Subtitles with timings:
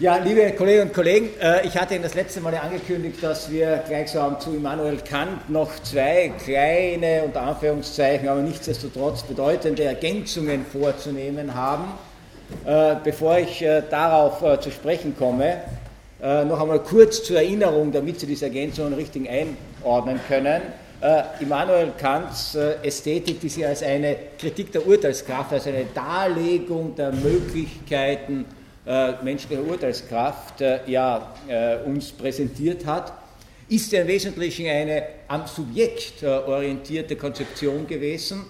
[0.00, 3.82] Ja, liebe Kolleginnen und Kollegen, äh, ich hatte Ihnen das letzte Mal angekündigt, dass wir
[3.88, 11.86] gleichsam zu Immanuel Kant noch zwei kleine, unter Anführungszeichen, aber nichtsdestotrotz bedeutende Ergänzungen vorzunehmen haben.
[12.64, 15.56] Äh, bevor ich äh, darauf zu sprechen komme,
[16.20, 20.62] noch einmal kurz zur Erinnerung, damit Sie diese Ergänzungen richtig einordnen können.
[21.38, 28.46] Immanuel Kants Ästhetik, die Sie als eine Kritik der Urteilskraft, als eine Darlegung der Möglichkeiten
[28.86, 33.12] äh, menschliche Urteilskraft äh, ja, äh, uns präsentiert hat,
[33.68, 38.46] ist ja im Wesentlichen eine am Subjekt orientierte Konzeption gewesen.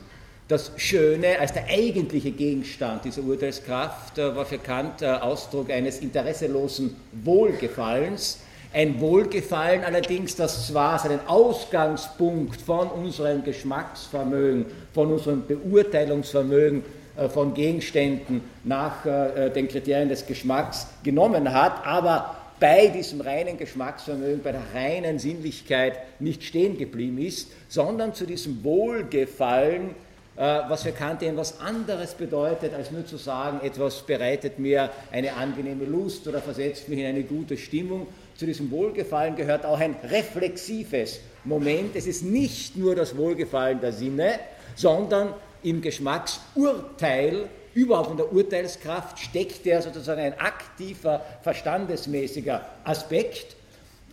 [0.46, 8.38] Das Schöne als der eigentliche Gegenstand dieser Urteilskraft war für Kant Ausdruck eines interesselosen Wohlgefallens.
[8.72, 16.84] Ein Wohlgefallen allerdings, das zwar seinen Ausgangspunkt von unserem Geschmacksvermögen, von unserem Beurteilungsvermögen
[17.28, 24.42] von Gegenständen nach äh, den Kriterien des Geschmacks genommen hat, aber bei diesem reinen Geschmacksvermögen,
[24.42, 29.90] bei der reinen Sinnlichkeit nicht stehen geblieben ist, sondern zu diesem Wohlgefallen,
[30.36, 35.34] äh, was für Kant etwas anderes bedeutet, als nur zu sagen, etwas bereitet mir eine
[35.34, 38.06] angenehme Lust oder versetzt mich in eine gute Stimmung.
[38.36, 41.96] Zu diesem Wohlgefallen gehört auch ein reflexives Moment.
[41.96, 44.38] Es ist nicht nur das Wohlgefallen der Sinne,
[44.76, 53.56] sondern im Geschmacksurteil, überhaupt in der Urteilskraft, steckt der sozusagen ein aktiver, verstandesmäßiger Aspekt.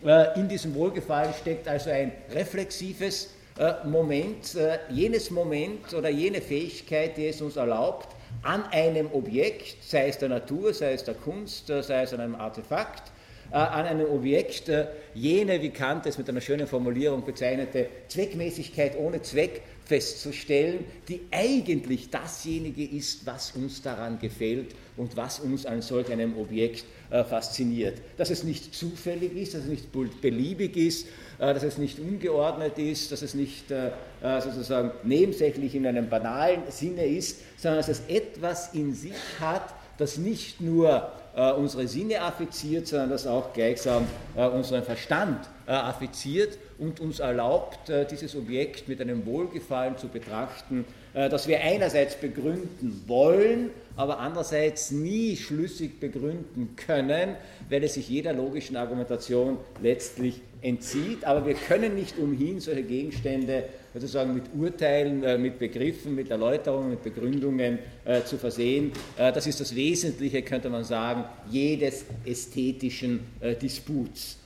[0.06, 6.42] Äh, in diesem Wohlgefallen steckt also ein reflexives äh, Moment, äh, jenes Moment oder jene
[6.42, 11.16] Fähigkeit, die es uns erlaubt, an einem Objekt, sei es der Natur, sei es der
[11.16, 13.12] Kunst, sei es an einem Artefakt,
[13.52, 14.72] an einem Objekt
[15.14, 22.10] jene, wie Kant es mit einer schönen Formulierung bezeichnete, Zweckmäßigkeit ohne Zweck festzustellen, die eigentlich
[22.10, 28.02] dasjenige ist, was uns daran gefällt und was uns an solch einem Objekt äh, fasziniert.
[28.18, 29.92] Dass es nicht zufällig ist, dass es nicht
[30.22, 33.92] beliebig ist, äh, dass es nicht ungeordnet ist, dass es nicht äh,
[34.22, 39.74] äh sozusagen nebensächlich in einem banalen Sinne ist, sondern dass es etwas in sich hat,
[39.98, 45.72] das nicht nur äh, unsere Sinne affiziert, sondern das auch gleichsam äh, unseren Verstand äh,
[45.72, 51.62] affiziert und uns erlaubt, äh, dieses Objekt mit einem Wohlgefallen zu betrachten, äh, das wir
[51.62, 57.36] einerseits begründen wollen, aber andererseits nie schlüssig begründen können,
[57.70, 61.24] weil es sich jeder logischen Argumentation letztlich entzieht.
[61.24, 67.04] Aber wir können nicht umhin, solche Gegenstände sozusagen mit Urteilen, mit Begriffen, mit Erläuterungen, mit
[67.04, 67.80] Begründungen
[68.26, 68.92] zu versehen.
[69.16, 73.22] Das ist das Wesentliche, könnte man sagen, jedes ästhetischen
[73.62, 74.38] Disputs.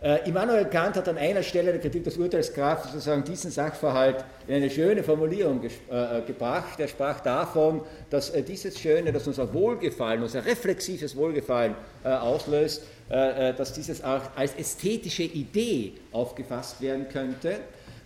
[0.00, 4.54] Äh, Immanuel Kant hat an einer Stelle der Kritik des Urteilskraft sozusagen diesen Sachverhalt in
[4.54, 6.78] eine schöne Formulierung äh, gebracht.
[6.78, 11.74] Er sprach davon, dass äh, dieses Schöne, das unser Wohlgefallen, unser reflexives Wohlgefallen
[12.04, 17.58] äh, auslöst, äh, äh, dass dieses auch als ästhetische Idee aufgefasst werden könnte.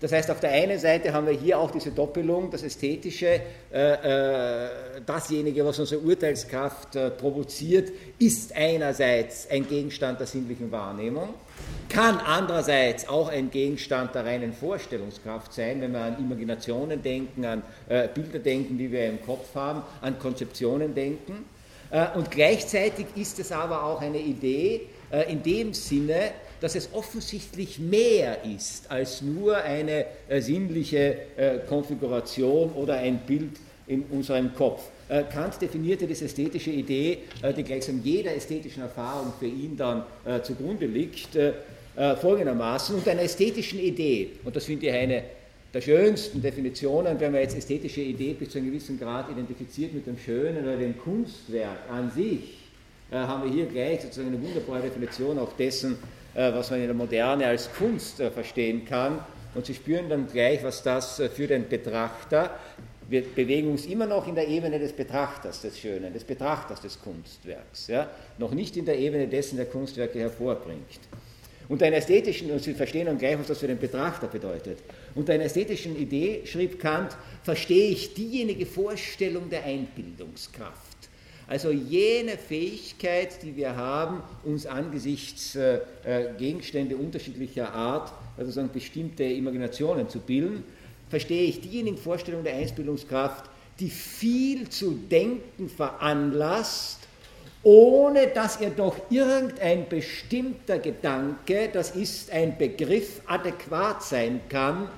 [0.02, 3.40] Das heißt, auf der einen Seite haben wir hier auch diese Doppelung, das Ästhetische,
[3.72, 4.68] äh, äh,
[5.06, 11.28] dasjenige, was unsere Urteilskraft äh, provoziert, ist einerseits ein Gegenstand der sinnlichen Wahrnehmung,
[11.88, 17.62] kann andererseits auch ein Gegenstand der reinen Vorstellungskraft sein, wenn wir an Imaginationen denken, an
[17.88, 21.44] äh, Bilder denken, die wir im Kopf haben, an Konzeptionen denken.
[21.92, 24.80] Äh, und gleichzeitig ist es aber auch eine Idee
[25.12, 31.16] äh, in dem Sinne, dass es offensichtlich mehr ist als nur eine äh, sinnliche
[31.69, 33.58] Konfiguration oder ein Bild
[33.88, 34.84] in unserem Kopf.
[35.08, 37.19] Kant definierte diese ästhetische Idee,
[37.56, 40.04] die gleichsam jeder ästhetischen Erfahrung für ihn dann
[40.44, 41.36] zugrunde liegt,
[42.20, 45.25] folgendermaßen, unter einer ästhetischen Idee, und das finde ich eine
[45.72, 50.06] der schönsten Definitionen, wenn man jetzt ästhetische Idee bis zu einem gewissen Grad identifiziert mit
[50.06, 52.58] dem Schönen oder dem Kunstwerk an sich,
[53.10, 55.98] haben wir hier gleich sozusagen eine wunderbare Definition auch dessen,
[56.34, 59.18] äh, was man in der Moderne als Kunst äh, verstehen kann.
[59.54, 62.58] Und Sie spüren dann gleich, was das äh, für den Betrachter,
[63.08, 66.98] wir bewegen uns immer noch in der Ebene des Betrachters des Schönen, des Betrachters des
[67.02, 68.08] Kunstwerks, ja?
[68.38, 71.00] noch nicht in der Ebene dessen, der Kunstwerke hervorbringt.
[71.68, 74.78] Unter einer ästhetischen, und Sie verstehen dann gleich, was das für den Betrachter bedeutet,
[75.14, 80.93] unter einer ästhetischen Idee, schrieb Kant, verstehe ich diejenige Vorstellung der Einbildungskraft.
[81.49, 88.70] Also jene Fähigkeit, die wir haben, uns angesichts äh, äh Gegenstände unterschiedlicher Art, also sagen
[88.73, 90.64] bestimmte Imaginationen zu bilden,
[91.11, 93.50] verstehe ich diejenigen Vorstellungen der Einbildungskraft,
[93.81, 97.01] die viel zu denken veranlasst,
[97.62, 104.88] ohne dass ihr doch irgendein bestimmter Gedanke, das ist ein Begriff, adäquat sein kann,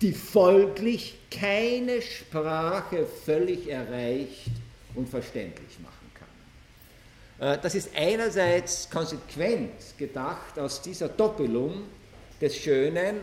[0.00, 4.50] die folglich keine Sprache völlig erreicht
[4.94, 6.00] und verständlich macht.
[7.40, 11.82] Äh, das ist einerseits konsequent gedacht aus dieser Doppelung
[12.40, 13.16] des Schönen,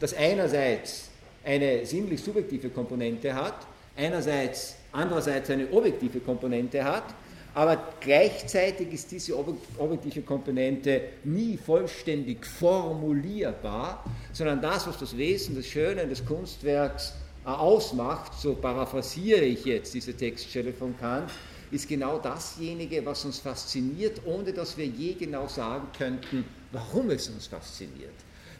[0.00, 1.10] das einerseits
[1.44, 7.04] eine sinnlich subjektive Komponente hat, einerseits andererseits eine objektive Komponente hat,
[7.54, 15.66] aber gleichzeitig ist diese objektive Komponente nie vollständig formulierbar, sondern das, was das Wesen des
[15.68, 17.14] Schönen des Kunstwerks
[17.44, 21.30] äh, ausmacht, so paraphrasiere ich jetzt diese Textstelle von Kant,
[21.70, 27.28] ist genau dasjenige, was uns fasziniert, ohne dass wir je genau sagen könnten, warum es
[27.28, 28.14] uns fasziniert.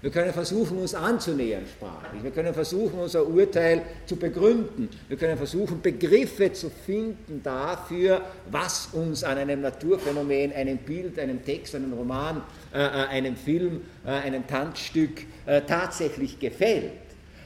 [0.04, 2.22] Wir können versuchen, uns anzunähern sprachlich.
[2.22, 4.90] Wir können versuchen, unser Urteil zu begründen.
[5.08, 8.20] Wir können versuchen, Begriffe zu finden dafür,
[8.50, 12.42] was uns an einem Naturphänomen, einem Bild, einem Text, einem Roman,
[12.74, 16.92] äh, äh einem Film, äh, einem Tanzstück äh, tatsächlich gefällt.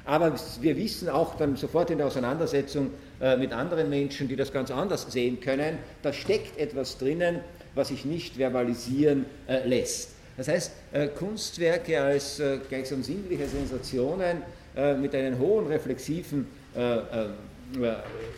[0.04, 2.90] Aber wir wissen auch dann sofort in der Auseinandersetzung
[3.20, 7.38] äh, mit anderen Menschen, die das ganz anders sehen können, da steckt etwas drinnen,
[7.76, 10.17] was sich nicht verbalisieren äh, lässt.
[10.38, 14.43] Das heißt, äh, Kunstwerke als äh, gleichsam sinnliche Sensationen
[14.76, 16.46] äh, mit einem hohen reflexiven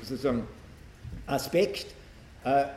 [0.02, 0.44] sozusagen
[1.26, 1.87] Aspekt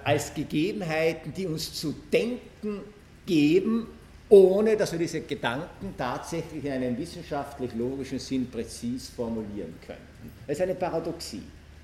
[0.04, 2.82] als Gegebenheiten, die uns zu denken
[3.26, 3.88] geben,
[4.28, 10.34] ohne dass wir diese Gedanken tatsächlich in einem wissenschaftlich-logischen Sinn präzis formulieren können.
[10.48, 11.44] Das ist eine Paradoxie.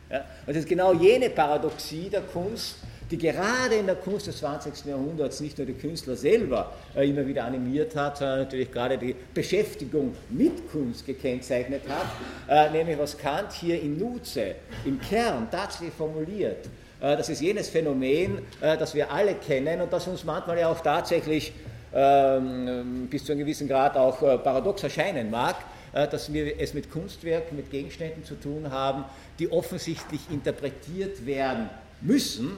[0.09, 0.25] Ja?
[0.45, 2.79] Und das ist genau jene Paradoxie der Kunst,
[3.11, 4.85] die gerade in der Kunst des 20.
[4.85, 9.15] Jahrhunderts nicht nur die Künstler selber äh, immer wieder animiert hat, sondern natürlich gerade die
[9.33, 12.07] Beschäftigung mit Kunst gekennzeichnet hat,
[12.47, 16.67] äh, nämlich was Kant hier in Nutze, im Kern tatsächlich formuliert.
[17.01, 20.81] Äh, das ist jenes Phänomen, das wir alle kennen und das uns manchmal ja auch
[20.81, 21.53] tatsächlich
[21.91, 25.55] ähm, bis zu einem gewissen Grad auch paradox erscheinen mag,
[25.91, 29.05] dass wir es mit Kunstwerken, mit Gegenständen zu tun haben,
[29.39, 31.67] die offensichtlich interpretiert werden
[32.01, 32.51] müssen,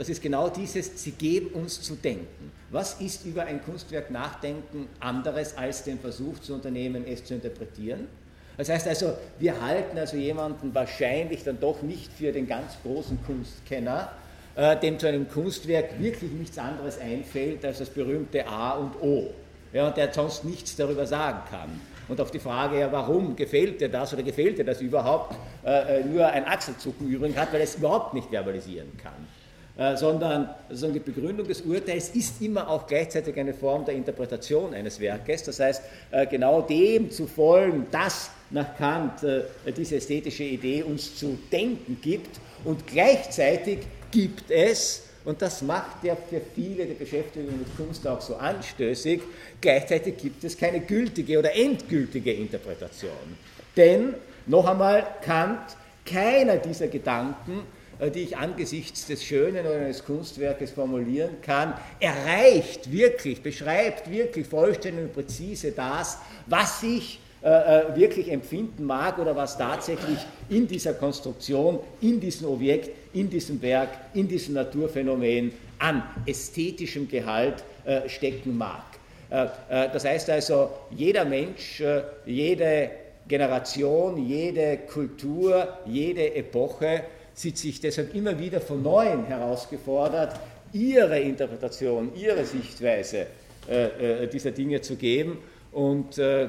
[0.00, 2.50] das ist genau dieses, sie geben uns zu denken.
[2.70, 8.08] Was ist über ein Kunstwerk nachdenken anderes als den Versuch zu unternehmen, es zu interpretieren?
[8.56, 13.18] Das heißt also, wir halten also jemanden wahrscheinlich dann doch nicht für den ganz großen
[13.26, 14.10] Kunstkenner,
[14.54, 19.34] äh, dem zu einem Kunstwerk wirklich nichts anderes einfällt als das berühmte A und O,
[19.74, 21.78] ja, und der sonst nichts darüber sagen kann.
[22.08, 25.98] Und auf die Frage, ja, warum gefällt dir das oder gefällt dir das überhaupt, äh,
[26.00, 29.39] äh nur ein Achselzucken übrig hat, weil er es überhaupt nicht verbalisieren kann.
[29.78, 34.74] Äh, sondern also die Begründung des Urteils ist immer auch gleichzeitig eine Form der Interpretation
[34.74, 35.44] eines Werkes.
[35.44, 39.44] Das heißt, äh, genau dem zu folgen, dass nach Kant äh,
[39.74, 43.78] diese ästhetische Idee uns zu denken gibt und gleichzeitig
[44.10, 49.20] gibt es, und das macht ja für viele die Beschäftigung mit Kunst auch so anstößig,
[49.60, 53.38] gleichzeitig gibt es keine gültige oder endgültige Interpretation.
[53.76, 54.14] Denn,
[54.46, 55.60] noch einmal, Kant,
[56.04, 57.62] keiner dieser Gedanken
[58.08, 65.04] die ich angesichts des Schönen oder eines Kunstwerkes formulieren kann, erreicht wirklich, beschreibt wirklich vollständig
[65.04, 70.18] und präzise das, was ich äh, äh, wirklich empfinden mag oder was tatsächlich
[70.50, 77.64] in dieser Konstruktion, in diesem Objekt, in diesem Werk, in diesem Naturphänomen an ästhetischem Gehalt
[77.86, 78.84] äh, stecken mag.
[79.30, 81.82] Äh, äh das heißt also, jeder Mensch,
[82.26, 82.90] jede
[83.26, 87.04] Generation, jede Kultur, jede Epoche
[87.34, 90.38] sieht sich deshalb immer wieder von Neuem herausgefordert,
[90.72, 93.26] ihre Interpretation, ihre Sichtweise
[93.68, 95.38] äh, äh, dieser Dinge zu geben.
[95.72, 96.48] Und äh,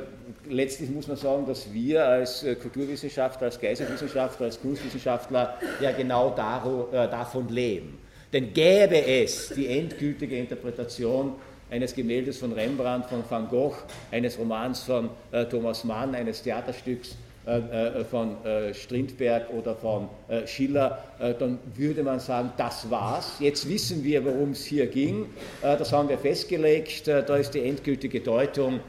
[0.50, 6.32] letztlich muss man sagen, dass wir als äh, Kulturwissenschaftler, als Geisteswissenschaftler, als Kunstwissenschaftler ja genau
[6.32, 8.00] daro, äh, davon leben.
[8.34, 11.34] Denn gäbe es die endgültige Interpretation
[11.70, 13.75] eines Gemäldes von Rembrandt, von Van Gogh,
[14.12, 17.15] eines Romans von äh, Thomas Mann, eines Theaterstücks
[18.10, 20.10] von äh, Strindberg oder von
[20.45, 21.03] Schiller,
[21.39, 23.38] dann würde man sagen, das war's.
[23.39, 25.25] Jetzt wissen wir, worum es hier ging.
[25.62, 27.07] Das haben wir festgelegt.
[27.07, 28.79] Da ist die endgültige Deutung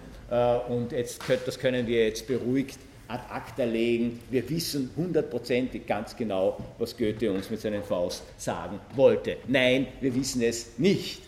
[0.68, 2.78] und jetzt, das können wir jetzt beruhigt
[3.08, 4.20] ad acta legen.
[4.30, 9.36] Wir wissen hundertprozentig ganz genau, was Goethe uns mit seinen Faust sagen wollte.
[9.48, 11.22] Nein, wir wissen es nicht.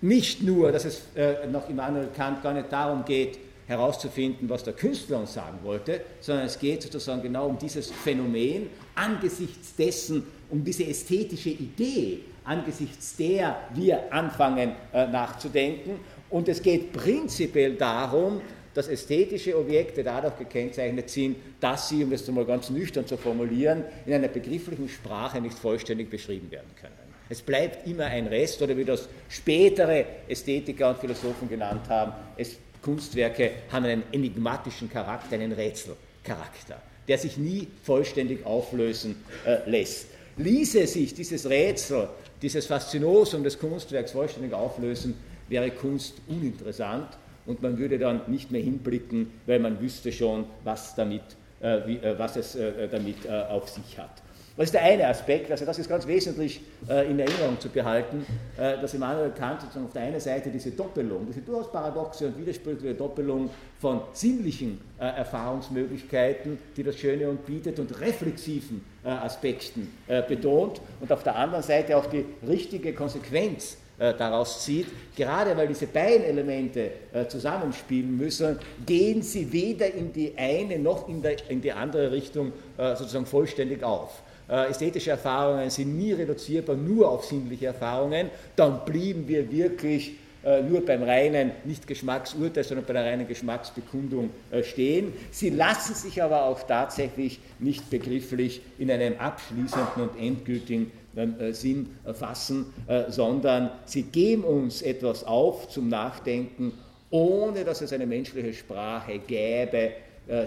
[0.00, 1.02] Nicht nur, dass es
[1.50, 6.46] nach Immanuel Kant gar nicht darum geht, herauszufinden, was der Künstler uns sagen wollte, sondern
[6.46, 13.56] es geht sozusagen genau um dieses Phänomen, angesichts dessen, um diese ästhetische Idee, angesichts der
[13.74, 15.98] wir anfangen äh, nachzudenken.
[16.30, 18.40] Und es geht prinzipiell darum,
[18.76, 23.84] dass ästhetische Objekte dadurch gekennzeichnet sind, dass sie, um das einmal ganz nüchtern zu formulieren,
[24.04, 27.06] in einer begrifflichen Sprache nicht vollständig beschrieben werden können.
[27.28, 32.56] Es bleibt immer ein Rest, oder wie das spätere Ästhetiker und Philosophen genannt haben, es
[32.86, 40.06] Kunstwerke haben einen enigmatischen Charakter, einen Rätselcharakter, der sich nie vollständig auflösen äh, lässt.
[40.36, 42.08] Ließe sich dieses Rätsel
[42.42, 45.14] dieses Faszinosum des Kunstwerks vollständig auflösen,
[45.48, 47.08] wäre Kunst uninteressant
[47.46, 51.22] und man würde dann nicht mehr hinblicken, weil man wüsste schon, was, damit,
[51.60, 54.22] äh, wie, äh, was es äh, damit äh, auf sich hat.
[54.56, 58.24] Das ist der eine Aspekt, also das ist ganz wesentlich äh, in Erinnerung zu behalten,
[58.56, 62.38] äh, dass Immanuel Kant sozusagen auf der einen Seite diese Doppelung, diese durchaus paradoxe und
[62.38, 69.92] widersprüchliche Doppelung von sinnlichen äh, Erfahrungsmöglichkeiten, die das Schöne und bietet, und reflexiven äh, Aspekten
[70.08, 74.86] äh, betont und auf der anderen Seite auch die richtige Konsequenz äh, daraus zieht.
[75.16, 76.90] Gerade weil diese beiden Elemente
[77.28, 81.22] zusammenspielen müssen, gehen sie weder in die eine noch in,
[81.62, 84.22] die andere Richtung sozusagen vollständig auf.
[84.48, 90.62] Äh, ästhetische Erfahrungen sind nie reduzierbar nur auf sinnliche Erfahrungen, dann blieben wir wirklich äh,
[90.62, 95.12] nur beim reinen, nicht Geschmacksurteil, sondern bei der reinen Geschmacksbekundung äh, stehen.
[95.32, 101.88] Sie lassen sich aber auch tatsächlich nicht begrifflich in einem abschließenden und endgültigen ähm, Sinn
[102.14, 102.66] fassen,
[103.08, 106.72] sondern sie geben uns etwas auf zum Nachdenken,
[107.10, 109.92] ohne dass es eine menschliche Sprache gäbe,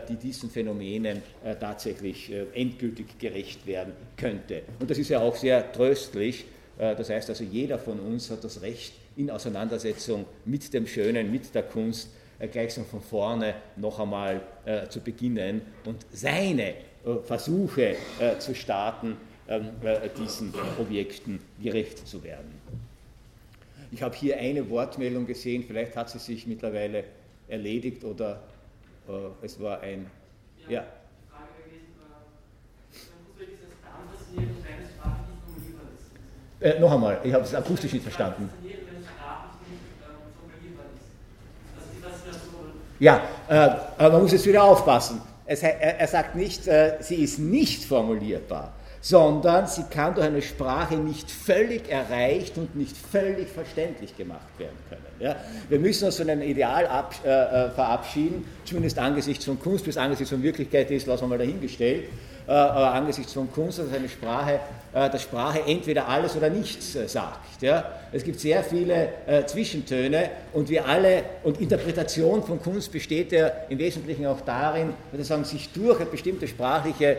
[0.10, 4.64] die diesen Phänomenen äh, tatsächlich äh, endgültig gerecht werden könnte.
[4.80, 6.46] Und das ist ja auch sehr tröstlich.
[6.78, 11.54] Das heißt also, jeder von uns hat das Recht, in Auseinandersetzung mit dem Schönen, mit
[11.54, 12.08] der Kunst,
[12.54, 14.40] gleichsam von vorne noch einmal
[14.88, 16.76] zu beginnen und seine
[17.26, 17.98] Versuche
[18.40, 19.18] zu starten,
[19.50, 19.72] ähm,
[20.16, 22.54] diesen Objekten gerecht zu werden.
[23.92, 27.04] Ich habe hier eine Wortmeldung gesehen, vielleicht hat sie sich mittlerweile
[27.48, 28.59] erledigt oder äh,
[29.42, 30.10] es war ein.
[30.68, 30.84] Ja.
[36.62, 38.50] Äh, noch einmal, ich habe es akustisch nicht verstanden.
[43.00, 43.54] Ja, äh,
[43.98, 45.22] aber man muss jetzt wieder aufpassen.
[45.46, 50.42] Es, er, er, sagt nicht, äh, sie ist nicht formulierbar sondern sie kann durch eine
[50.42, 55.02] Sprache nicht völlig erreicht und nicht völlig verständlich gemacht werden können.
[55.20, 55.36] Ja?
[55.70, 59.98] Wir müssen uns von einem Ideal ab, äh, äh, verabschieden, zumindest angesichts von Kunst, bis
[59.98, 62.06] angesichts von Wirklichkeit ist, lassen wir mal dahingestellt,
[62.48, 64.60] äh, aber angesichts von Kunst, dass eine Sprache,
[64.94, 67.62] äh, dass Sprache entweder alles oder nichts äh, sagt.
[67.62, 67.86] Ja?
[68.12, 73.48] Es gibt sehr viele äh, Zwischentöne und wir alle, und Interpretation von Kunst besteht ja
[73.70, 77.18] im Wesentlichen auch darin, sagen, sich durch eine bestimmte sprachliche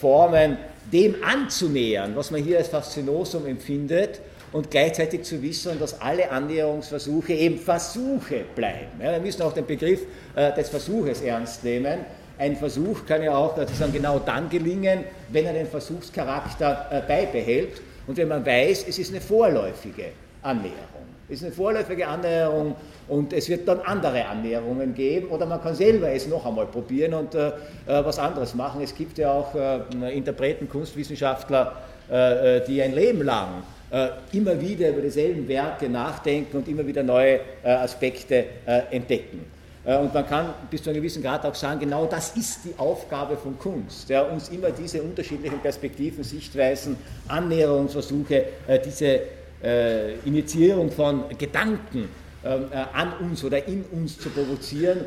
[0.00, 0.58] Formen
[0.92, 4.20] dem anzunähern, was man hier als Faszinosum empfindet,
[4.52, 9.00] und gleichzeitig zu wissen, dass alle Annäherungsversuche eben Versuche bleiben.
[9.02, 10.02] Ja, wir müssen auch den Begriff
[10.36, 12.00] äh, des Versuches ernst nehmen.
[12.38, 17.80] Ein Versuch kann ja auch sozusagen genau dann gelingen, wenn er den Versuchscharakter äh, beibehält
[18.06, 20.06] und wenn man weiß, es ist eine vorläufige
[20.42, 21.11] Annäherung.
[21.32, 22.76] Ist eine vorläufige Annäherung
[23.08, 27.14] und es wird dann andere Annäherungen geben oder man kann selber es noch einmal probieren
[27.14, 27.52] und äh, äh
[27.86, 28.82] was anderes machen.
[28.82, 31.72] Es gibt ja auch äh, Interpreten, Kunstwissenschaftler,
[32.10, 36.86] äh, äh die ein Leben lang äh, immer wieder über dieselben Werke nachdenken und immer
[36.86, 38.44] wieder neue Aspekte
[38.90, 39.46] entdecken.
[39.84, 43.38] Und man kann bis zu einem gewissen Grad auch sagen, genau das ist die Aufgabe
[43.38, 46.96] von Kunst, ja, uns immer diese unterschiedlichen Perspektiven, Sichtweisen,
[47.26, 48.44] Annäherungsversuche,
[48.84, 49.20] diese
[49.62, 52.08] äh, Initiierung von Gedanken
[52.44, 55.06] ähm, äh, an uns oder in uns zu provozieren.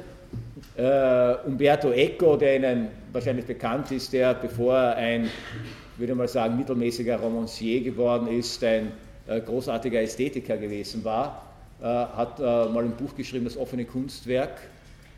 [0.77, 5.29] Äh, Umberto Eco, der Ihnen wahrscheinlich bekannt ist, der bevor er ein,
[5.97, 8.91] würde mal sagen, mittelmäßiger Romancier geworden ist, ein
[9.27, 11.45] äh, großartiger Ästhetiker gewesen war,
[11.81, 14.57] äh, hat äh, mal ein Buch geschrieben, das offene Kunstwerk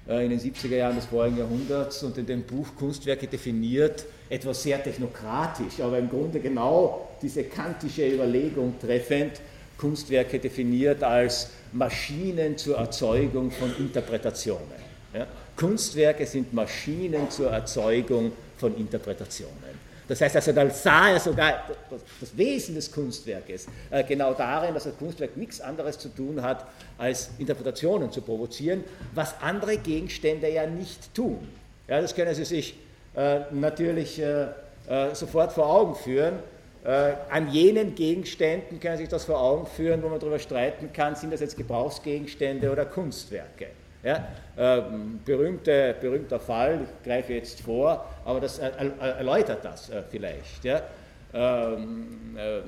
[0.09, 4.83] in den 70er Jahren des vorigen Jahrhunderts und in dem Buch Kunstwerke definiert, etwas sehr
[4.83, 9.33] technokratisch, aber im Grunde genau diese kantische Überlegung treffend,
[9.77, 14.87] Kunstwerke definiert als Maschinen zur Erzeugung von Interpretationen.
[15.13, 15.27] Ja?
[15.55, 19.77] Kunstwerke sind Maschinen zur Erzeugung von Interpretationen.
[20.07, 21.65] Das heißt also, da sah er sogar
[22.19, 26.65] das Wesen des Kunstwerkes äh, genau darin, dass das Kunstwerk nichts anderes zu tun hat,
[26.97, 31.45] als Interpretationen zu provozieren, was andere Gegenstände ja nicht tun.
[31.89, 32.75] Ja, das können Sie sich
[33.51, 34.47] natürlich äh,
[34.87, 36.39] äh, sofort vor Augen führen.
[37.29, 41.17] An jenen Gegenständen können Sie sich das vor Augen führen, wo man darüber streiten kann,
[41.17, 43.67] sind das jetzt Gebrauchsgegenstände oder Kunstwerke.
[44.03, 44.83] Ja, äh,
[45.25, 50.63] berühmte, berühmter Fall, ich greife jetzt vor, aber das erläutert das äh, vielleicht.
[50.63, 50.81] Ja.
[51.33, 52.61] Ähm, äh,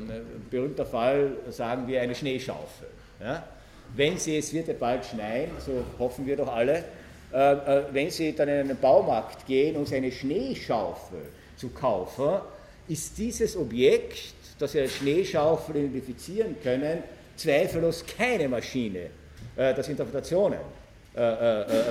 [0.50, 2.88] berühmter Fall, sagen wir, eine Schneeschaufel.
[3.24, 3.44] Ja.
[3.96, 6.84] Wenn Sie, es wird ja bald schneien, so hoffen wir doch alle, äh, äh,
[7.32, 11.22] wenn Sie dann in einen Baumarkt gehen, um eine Schneeschaufel
[11.56, 12.42] zu kaufen,
[12.88, 17.04] ist dieses Objekt, das Sie als Schneeschaufel identifizieren können,
[17.36, 19.10] zweifellos keine Maschine,
[19.56, 20.60] äh, das Interpretationen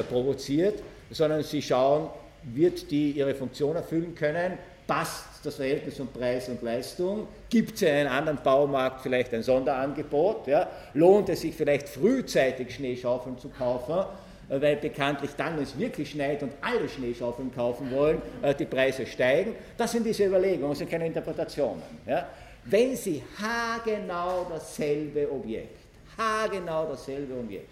[0.09, 0.81] provoziert,
[1.11, 2.09] sondern Sie schauen,
[2.45, 7.83] wird die ihre Funktion erfüllen können, passt das Verhältnis von Preis und Leistung, gibt es
[7.83, 10.67] in einem anderen Baumarkt vielleicht ein Sonderangebot, ja?
[10.95, 14.05] lohnt es sich vielleicht frühzeitig Schneeschaufeln zu kaufen, äh,
[14.49, 19.07] weil bekanntlich dann, wenn es wirklich schneit und alle Schneeschaufeln kaufen wollen, äh, die Preise
[19.07, 19.55] steigen.
[19.77, 21.83] Das sind diese Überlegungen, das sind keine Interpretationen.
[22.07, 22.27] Ja?
[22.65, 25.79] Wenn Sie haargenau dasselbe Objekt,
[26.17, 27.71] haargenau dasselbe Objekt,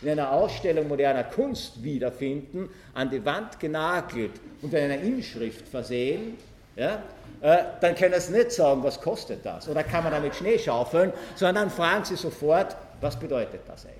[0.00, 4.32] in einer Ausstellung moderner Kunst wiederfinden, an die Wand genagelt
[4.62, 6.36] und mit einer Inschrift versehen,
[6.76, 7.02] ja,
[7.40, 11.12] äh, dann können Sie nicht sagen, was kostet das oder kann man damit Schnee schaufeln,
[11.34, 13.98] sondern dann fragen Sie sofort, was bedeutet das eigentlich.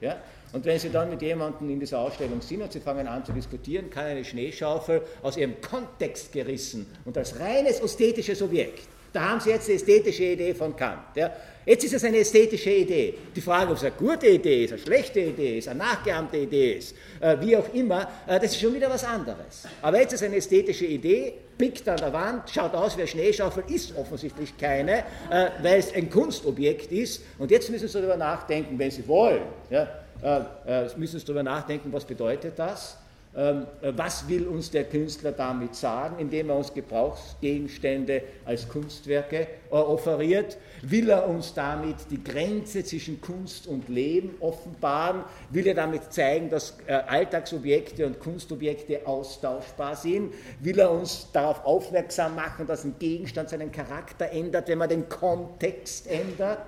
[0.00, 0.16] Ja?
[0.52, 3.32] Und wenn Sie dann mit jemandem in dieser Ausstellung sind und Sie fangen an zu
[3.32, 9.40] diskutieren, kann eine Schneeschaufel aus ihrem Kontext gerissen und als reines ästhetisches Objekt da haben
[9.40, 11.16] Sie jetzt die ästhetische Idee von Kant.
[11.16, 11.30] Ja.
[11.66, 13.14] Jetzt ist es eine ästhetische Idee.
[13.36, 16.74] Die Frage, ob es eine gute Idee ist, eine schlechte Idee ist, eine nachgeahmte Idee
[16.74, 19.68] ist, äh, wie auch immer, äh, das ist schon wieder was anderes.
[19.82, 23.08] Aber jetzt ist es eine ästhetische Idee, pickt an der Wand, schaut aus wie eine
[23.08, 27.22] Schneeschaufel, ist offensichtlich keine, äh, weil es ein Kunstobjekt ist.
[27.38, 29.88] Und jetzt müssen Sie darüber nachdenken, wenn Sie wollen, ja,
[30.22, 32.98] äh, äh, müssen Sie darüber nachdenken, was bedeutet das?
[33.34, 39.74] Ähm, was will uns der Künstler damit sagen, indem er uns Gebrauchsgegenstände als Kunstwerke äh,
[39.74, 40.58] offeriert?
[40.82, 45.24] Will er uns damit die Grenze zwischen Kunst und Leben offenbaren?
[45.48, 50.34] Will er damit zeigen, dass äh, Alltagsobjekte und Kunstobjekte austauschbar sind?
[50.60, 55.08] Will er uns darauf aufmerksam machen, dass ein Gegenstand seinen Charakter ändert, wenn man den
[55.08, 56.58] Kontext ändert?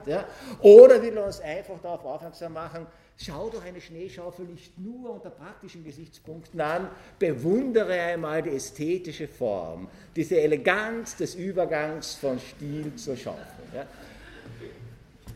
[0.63, 5.30] Oder will er uns einfach darauf aufmerksam machen, Schau doch eine Schneeschaufel nicht nur unter
[5.30, 13.16] praktischen Gesichtspunkten an, bewundere einmal die ästhetische Form, diese Eleganz des Übergangs von Stil zur
[13.16, 13.64] Schaufel.
[13.73, 13.87] Ja.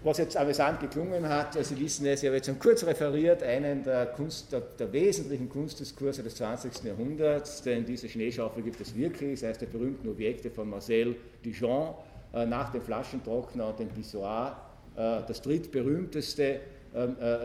[0.02, 4.06] Was jetzt amüsant geklungen hat, Sie wissen es, ich habe jetzt kurz referiert, einen der,
[4.06, 6.85] Kunst, der, der wesentlichen Kunstdiskurse des 20.
[6.85, 11.97] Jahrhunderts, denn diese Schneeschaufel gibt es wirklich, sei es der berühmten Objekte von Marcel Duchamp,
[12.32, 14.56] äh, nach dem Flaschentrockner und dem Pissoir,
[14.97, 16.61] äh, das drittberühmteste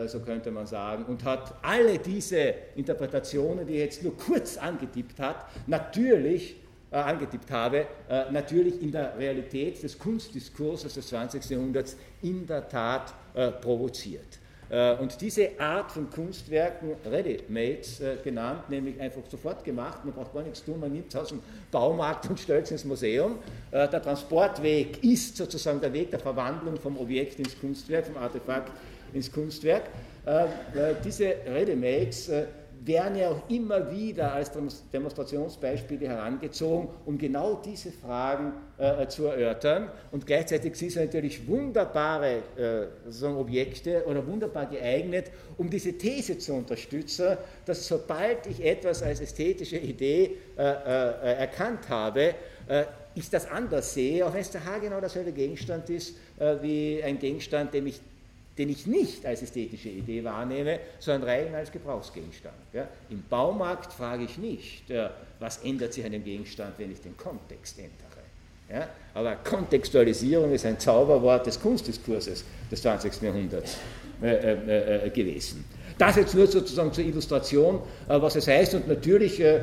[0.06, 5.20] so könnte man sagen, und hat alle diese Interpretationen, die ich jetzt nur kurz angetippt
[5.20, 6.56] hat, natürlich
[6.94, 11.44] äh, angetippt habe, äh, natürlich in der Realität des Kunstdiskurses des 20.
[11.50, 14.38] Jahrhunderts in der Tat äh, provoziert.
[14.70, 20.32] Äh, und diese Art von Kunstwerken, Ready-Mades äh, genannt, nämlich einfach sofort gemacht, man braucht
[20.32, 21.40] gar nichts tun, man nimmt es aus dem
[21.72, 23.40] Baumarkt und stellt es ins Museum.
[23.72, 28.70] Der Transportweg ist sozusagen der Weg der Verwandlung vom Objekt ins Kunstwerk, vom Artefakt
[29.14, 29.84] ins Kunstwerk.
[30.26, 32.46] Äh, äh, diese Redemakes äh,
[32.86, 34.50] werden ja auch immer wieder als
[34.92, 39.90] Demonstrationsbeispiele herangezogen, um genau diese Fragen äh, zu erörtern.
[40.12, 46.52] Und gleichzeitig sind sie natürlich wunderbare äh, Objekte oder wunderbar geeignet, um diese These zu
[46.54, 52.34] unterstützen, dass sobald ich etwas als ästhetische Idee äh, erkannt habe,
[53.14, 56.16] ich das anders sehe, auch wenn es Haar genau derselbe Gegenstand ist,
[56.62, 58.00] wie ein Gegenstand, dem ich
[58.56, 62.54] den ich nicht als ästhetische Idee wahrnehme, sondern rein als Gebrauchsgegenstand.
[62.72, 62.88] Ja.
[63.10, 65.08] Im Baumarkt frage ich nicht, äh,
[65.40, 68.04] was ändert sich an dem Gegenstand, wenn ich den Kontext ändere.
[68.70, 68.88] Ja.
[69.12, 73.22] Aber Kontextualisierung ist ein Zauberwort des Kunstdiskurses des 20.
[73.22, 73.76] Jahrhunderts
[74.22, 75.64] äh, äh, äh, gewesen.
[75.98, 77.76] Das jetzt nur sozusagen zur Illustration,
[78.08, 78.74] äh, was es heißt.
[78.74, 79.60] Und natürlich äh,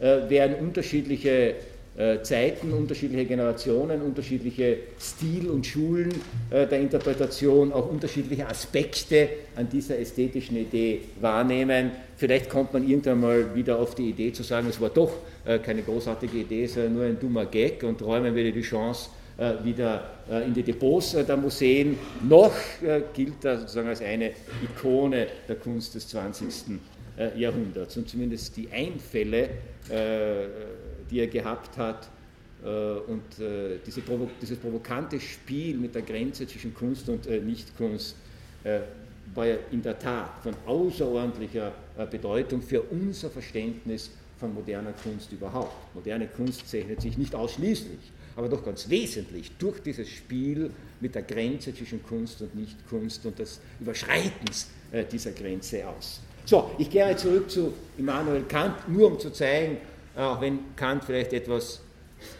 [0.00, 1.54] werden unterschiedliche
[2.00, 6.08] äh, Zeiten, unterschiedliche Generationen, unterschiedliche Stil und Schulen
[6.48, 11.90] äh, der Interpretation, auch unterschiedliche Aspekte an dieser ästhetischen Idee wahrnehmen.
[12.16, 15.12] Vielleicht kommt man irgendwann mal wieder auf die Idee zu sagen, es war doch
[15.44, 19.10] äh, keine großartige Idee, sondern nur ein dummer Gag und räumen wir die Chance
[19.64, 20.04] wieder
[20.46, 21.98] in die Depots der Museen.
[22.28, 22.52] Noch
[23.14, 24.32] gilt er sozusagen als eine
[24.62, 26.78] Ikone der Kunst des 20.
[27.38, 29.48] Jahrhunderts und zumindest die Einfälle
[31.10, 32.08] die er gehabt hat.
[32.62, 37.40] Äh, und äh, diese Provo dieses provokante Spiel mit der Grenze zwischen Kunst und äh,
[37.40, 38.16] Nichtkunst
[39.34, 41.72] war ja in der Tat von außerordentlicher
[42.10, 45.94] Bedeutung für unser Verständnis von moderner Kunst überhaupt.
[45.94, 50.70] Moderne Kunst zeichnet sich nicht ausschließlich, aber doch ganz wesentlich durch dieses Spiel
[51.00, 54.68] mit der Grenze zwischen Kunst und Nichtkunst und des Überschreitens
[55.10, 56.20] dieser Grenze aus.
[56.44, 59.78] So, ich kehre zurück zu Immanuel Kant, nur um zu zeigen,
[60.16, 61.80] auch wenn Kant vielleicht etwas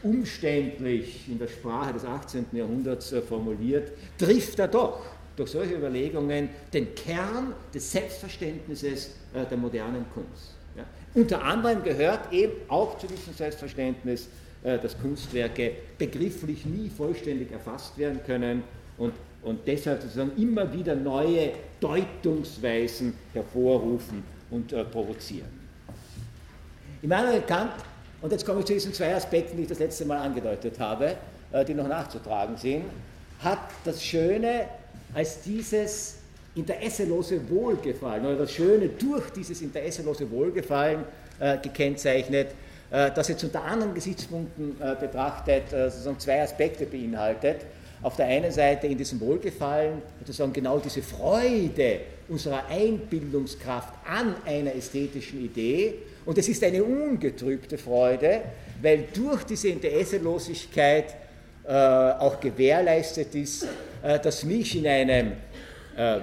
[0.03, 2.47] umständlich in der Sprache des 18.
[2.53, 5.01] Jahrhunderts äh, formuliert, trifft er doch
[5.37, 10.55] durch solche Überlegungen den Kern des Selbstverständnisses äh, der modernen Kunst.
[10.77, 10.85] Ja.
[11.15, 14.29] Unter anderem gehört eben auch zu diesem Selbstverständnis,
[14.63, 18.63] äh, dass Kunstwerke begrifflich nie vollständig erfasst werden können
[18.99, 25.60] und, und deshalb sozusagen immer wieder neue Deutungsweisen hervorrufen und provozieren.
[27.03, 27.73] Immanuel Kant
[28.21, 31.17] Und jetzt komme ich zu diesen zwei Aspekten, die ich das letzte Mal angedeutet habe,
[31.53, 32.85] äh, die noch nachzutragen sind.
[33.43, 34.67] Hat das Schöne
[35.15, 36.17] als dieses
[36.55, 41.05] interesselose Wohlgefallen oder das Schöne durch dieses interesselose Wohlgefallen
[41.39, 42.49] äh, gekennzeichnet,
[42.91, 47.63] äh, das jetzt unter anderen Gesichtspunkten äh, betrachtet äh, sozusagen zwei Aspekte beinhaltet.
[48.03, 54.75] Auf der einen Seite in diesem Wohlgefallen sozusagen genau diese Freude unserer Einbildungskraft an einer
[54.75, 55.95] ästhetischen Idee
[56.31, 58.43] und es ist eine ungetrübte Freude,
[58.81, 61.17] weil durch diese Interesselosigkeit
[61.67, 63.67] äh, auch gewährleistet ist,
[64.01, 65.33] äh, dass mich in einem,
[65.97, 66.21] äh,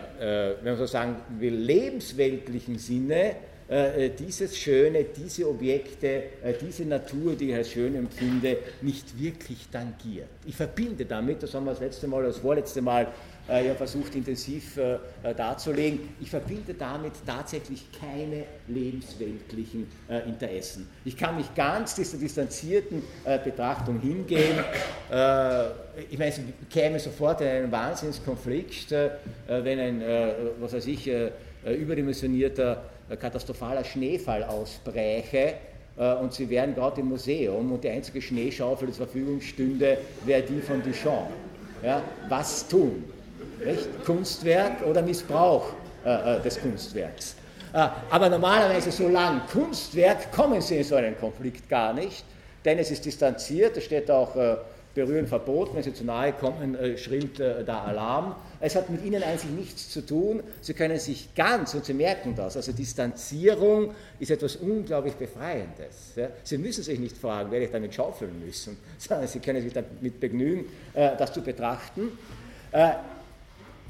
[0.62, 3.36] wenn man so sagen will, lebensweltlichen Sinne
[3.70, 6.08] äh, äh, dieses Schöne, diese Objekte,
[6.42, 10.30] äh, diese Natur, die ich als schön empfinde, nicht wirklich tangiert.
[10.46, 13.12] Ich verbinde damit, das haben wir das letzte Mal, das vorletzte Mal
[13.48, 14.80] ja versucht intensiv
[15.38, 19.88] darzulegen, ich verbinde damit tatsächlich keine lebensweltlichen
[20.26, 20.90] Interessen.
[21.06, 23.04] Ich kann mich ganz dieser distanzierten
[23.44, 24.58] Betrachtung hingehen.
[26.10, 28.92] ich meine, es käme sofort in einen Wahnsinnskonflikt,
[29.48, 30.02] wenn ein,
[30.60, 31.10] was weiß ich,
[31.66, 32.84] überdimensionierter
[33.16, 35.54] katastrophaler Schneefall ausbräche
[35.98, 39.98] äh, und sie wären gerade im Museum und die einzige Schneeschaufel, die zur Verfügung stünde,
[40.26, 41.30] wäre die von Duchamp.
[41.84, 43.04] Ja, was tun?
[43.64, 44.06] Nicht?
[44.06, 45.66] Kunstwerk oder Missbrauch
[46.06, 47.36] äh, äh des Kunstwerks?
[47.74, 52.24] Äh, aber normalerweise, solange Kunstwerk, kommen Sie in so einen Konflikt gar nicht,
[52.66, 54.58] denn es ist distanziert, es steht auch äh,
[54.96, 58.36] Berühren verboten, wenn Sie zu nahe kommen, äh, schrillt äh, der Alarm.
[58.60, 60.42] Es hat mit Ihnen eigentlich nichts zu tun.
[60.62, 66.16] Sie können sich ganz, und Sie merken das, also Distanzierung ist etwas unglaublich Befreiendes.
[66.44, 70.20] Sie müssen sich nicht fragen, werde ich damit schaufeln müssen, sondern Sie können sich damit
[70.20, 70.66] begnügen,
[70.96, 72.18] das zu betrachten.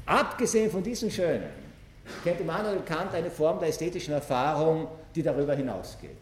[0.08, 1.50] Abgesehen von diesen Schönen
[2.24, 6.16] kennt Immanuel Kant eine Form der ästhetischen Erfahrung, die darüber hinausgeht.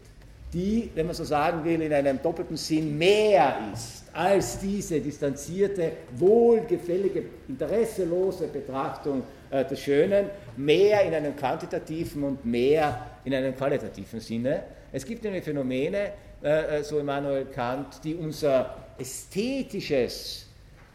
[0.51, 5.93] Die, wenn man so sagen will, in einem doppelten Sinn mehr ist als diese distanzierte,
[6.17, 14.19] wohlgefällige, interesselose Betrachtung äh, des Schönen, mehr in einem quantitativen und mehr in einem qualitativen
[14.19, 14.63] Sinne.
[14.91, 16.11] Es gibt nämlich Phänomene,
[16.43, 20.46] äh, äh so Immanuel Kant, die unser ästhetisches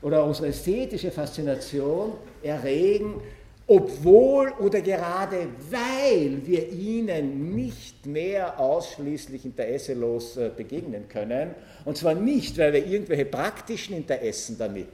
[0.03, 2.13] oder unsere ästhetische Faszination
[2.43, 3.21] erregen,
[3.67, 12.15] obwohl oder gerade weil wir ihnen nicht mehr ausschließlich interesselos äh, begegnen können, und zwar
[12.15, 14.89] nicht, weil wir irgendwelche praktischen Interessen damit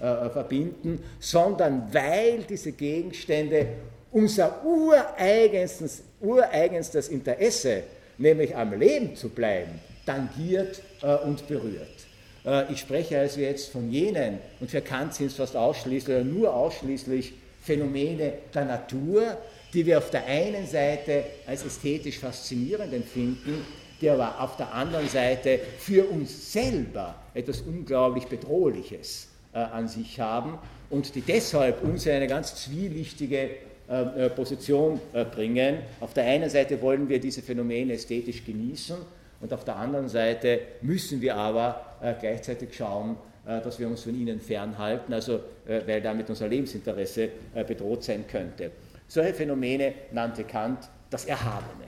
[0.00, 3.68] äh, verbinden, sondern weil diese Gegenstände
[4.10, 7.82] unser ureigenstes, ureigenstes Interesse,
[8.16, 12.03] nämlich am Leben zu bleiben, tangiert äh, und berührt.
[12.44, 16.24] Äh, ich spreche also jetzt von jenen, und für Kant sind es fast ausschließlich oder
[16.24, 19.38] nur ausschließlich Phänomene der Natur,
[19.72, 23.64] die wir auf der einen Seite als ästhetisch faszinierend empfinden,
[24.00, 30.20] die aber auf der anderen Seite für uns selber etwas unglaublich Bedrohliches äh, an sich
[30.20, 30.58] haben
[30.90, 33.50] und die deshalb uns in eine ganz zwielichtige
[33.88, 35.00] äh, Position
[35.34, 35.78] bringen.
[36.00, 38.96] Auf der einen Seite wollen wir diese Phänomene ästhetisch genießen
[39.40, 43.16] und auf der anderen Seite müssen wir aber äh, gleichzeitig schauen,
[43.46, 48.02] äh, dass wir uns von ihnen fernhalten, also äh, weil damit unser Lebensinteresse äh, bedroht
[48.02, 48.70] sein könnte.
[49.06, 51.84] Solche Phänomene nannte Kant das Erhabene.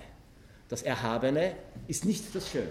[0.69, 1.53] Das Erhabene
[1.89, 2.67] ist nicht das Schöne.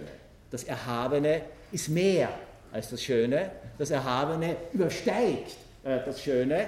[0.51, 2.29] Das Erhabene ist mehr
[2.71, 3.49] als das Schöne.
[3.79, 6.67] Das Erhabene übersteigt das Schöne.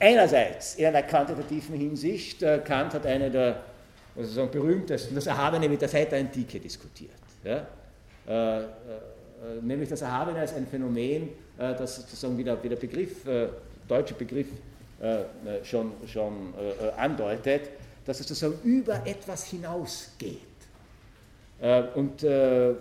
[0.00, 3.62] Einerseits in einer quantitativen Hinsicht, Kant hat eine der
[4.16, 7.12] also berühmtesten, das Erhabene mit der Zeit der Antike diskutiert.
[7.44, 7.66] Ja?
[9.38, 13.48] Äh, nämlich das Erhabene als ein Phänomen, äh, das sozusagen wie der, Begriff, äh,
[13.86, 14.48] deutsche Begriff
[15.62, 16.52] schon, schon
[16.96, 17.70] andeutet,
[18.04, 20.40] dass es sozusagen über etwas hinausgeht.
[21.94, 22.22] Und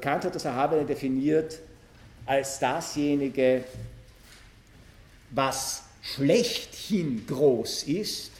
[0.01, 1.59] Kant hat das Erhabene definiert
[2.25, 3.65] als dasjenige,
[5.29, 8.31] was schlechthin groß ist,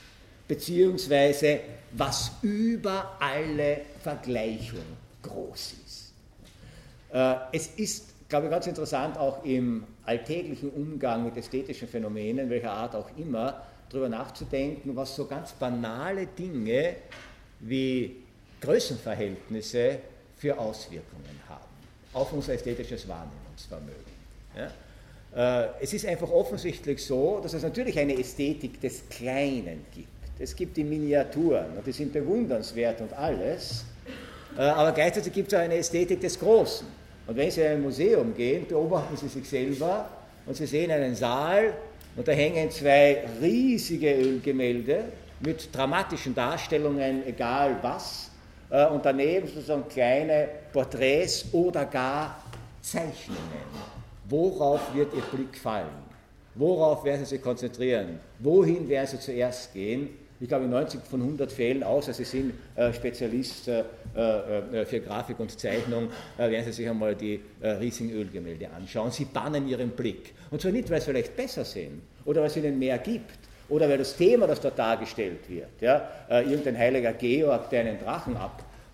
[0.47, 1.59] beziehungsweise
[1.91, 4.85] was über alle Vergleichung
[5.21, 5.86] groß ist.
[7.11, 12.71] Äh, es ist, glaube ich, ganz interessant, auch im alltäglichen Umgang mit ästhetischen Phänomenen, welcher
[12.71, 16.95] Art auch immer, darüber nachzudenken, was so ganz banale Dinge
[17.59, 18.17] wie
[18.61, 19.99] Größenverhältnisse
[20.35, 21.63] für Auswirkungen haben
[22.13, 24.11] auf unser ästhetisches Wahrnehmungsvermögen.
[24.55, 25.65] Ja?
[25.65, 30.07] Äh, es ist einfach offensichtlich so, dass es natürlich eine Ästhetik des Kleinen gibt.
[30.39, 33.85] Es gibt die Miniaturen und die sind bewundernswert und alles,
[34.57, 36.87] äh, aber gleichzeitig gibt es auch eine Ästhetik des Großen.
[37.27, 40.09] Und wenn Sie in ein Museum gehen, beobachten Sie sich selber
[40.45, 41.73] und Sie sehen einen Saal
[42.15, 45.03] und da hängen zwei riesige Ölgemälde
[45.41, 48.31] mit dramatischen Darstellungen, egal was.
[48.69, 52.41] äh, und daneben sozusagen kleine Porträts oder gar
[52.81, 53.41] Zeichnungen.
[54.29, 56.07] Worauf wird Ihr Blick fallen?
[56.55, 58.19] Worauf werden Sie sich konzentrieren?
[58.39, 60.09] Wohin werden Sie zuerst gehen?
[60.39, 63.79] Ich glaube, in 90 von 100 Fällen, außer Sie sind äh, Spezialist äh,
[64.15, 69.09] äh, für Grafik und Zeichnung, äh, werden Sie sich einmal die äh, riesigen Ölgemälde anschauen.
[69.09, 70.33] Sie bannen Ihren Blick.
[70.51, 73.89] Und zwar nicht, weil Sie vielleicht besser sind oder weil es Ihnen mehr gibt oder
[73.89, 78.37] weil das Thema, das dort dargestellt wird, ja, äh, irgendein heiliger Georg, der einen Drachen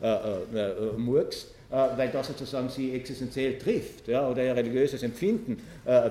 [0.02, 5.62] abmurkst, weil das sozusagen Sie existenziell trifft ja, oder Ihr religiöses Empfinden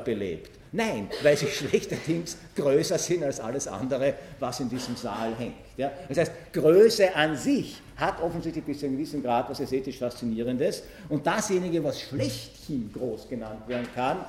[0.04, 5.54] belebt Nein, weil sie schlechterdings größer sind als alles andere, was in diesem Saal hängt.
[5.76, 5.92] Ja?
[6.08, 10.82] Das heißt, Größe an sich hat offensichtlich bis zu einem gewissen Grad was ästhetisch Faszinierendes.
[11.10, 14.24] Und dasjenige, was schlechthin groß genannt werden kann,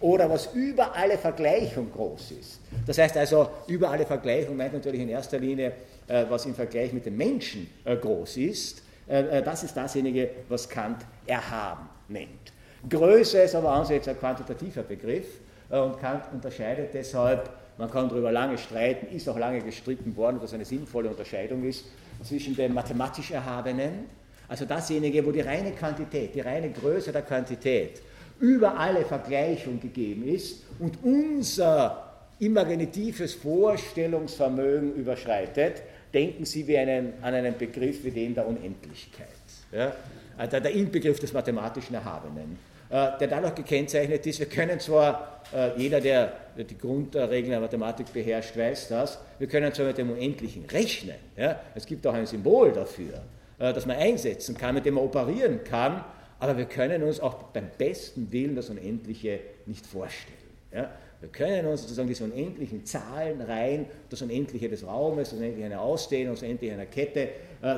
[0.00, 2.60] oder was über alle Vergleichung groß ist.
[2.86, 5.72] Das heißt also, über alle Vergleichung meint natürlich in erster Linie,
[6.06, 8.82] äh, was im Vergleich mit dem Menschen äh, groß ist.
[9.08, 12.52] Äh, das ist dasjenige, was Kant erhaben nennt.
[12.88, 15.26] Größe ist aber an sich ein quantitativer Begriff.
[15.70, 20.36] Äh, und Kant unterscheidet deshalb, man kann darüber lange streiten, ist auch lange gestritten worden,
[20.36, 21.84] ob das eine sinnvolle Unterscheidung ist,
[22.24, 24.06] zwischen dem mathematisch Erhabenen,
[24.48, 28.02] also dasjenige, wo die reine Quantität, die reine Größe der Quantität
[28.40, 32.04] über alle Vergleichung gegeben ist und unser
[32.38, 35.82] imaginatives Vorstellungsvermögen überschreitet,
[36.14, 39.28] denken Sie wie einen, an einen Begriff wie den der Unendlichkeit.
[39.72, 39.92] Ja?
[40.36, 42.58] Also der Inbegriff des mathematischen Erhabenen.
[42.90, 48.10] Äh, der dadurch gekennzeichnet ist, wir können zwar, äh, jeder, der die Grundregeln der Mathematik
[48.14, 52.26] beherrscht, weiß das, wir können zwar mit dem Unendlichen rechnen, ja, es gibt auch ein
[52.26, 53.20] Symbol dafür,
[53.58, 56.02] äh, das man einsetzen kann, mit dem man operieren kann,
[56.38, 60.38] aber wir können uns auch beim besten Willen das Unendliche nicht vorstellen.
[60.72, 60.90] Ja.
[61.20, 65.80] Wir können uns sozusagen diese unendlichen Zahlen rein, das Unendliche des Raumes, das Unendliche einer
[65.80, 67.30] Ausdehnung, das Unendliche einer Kette,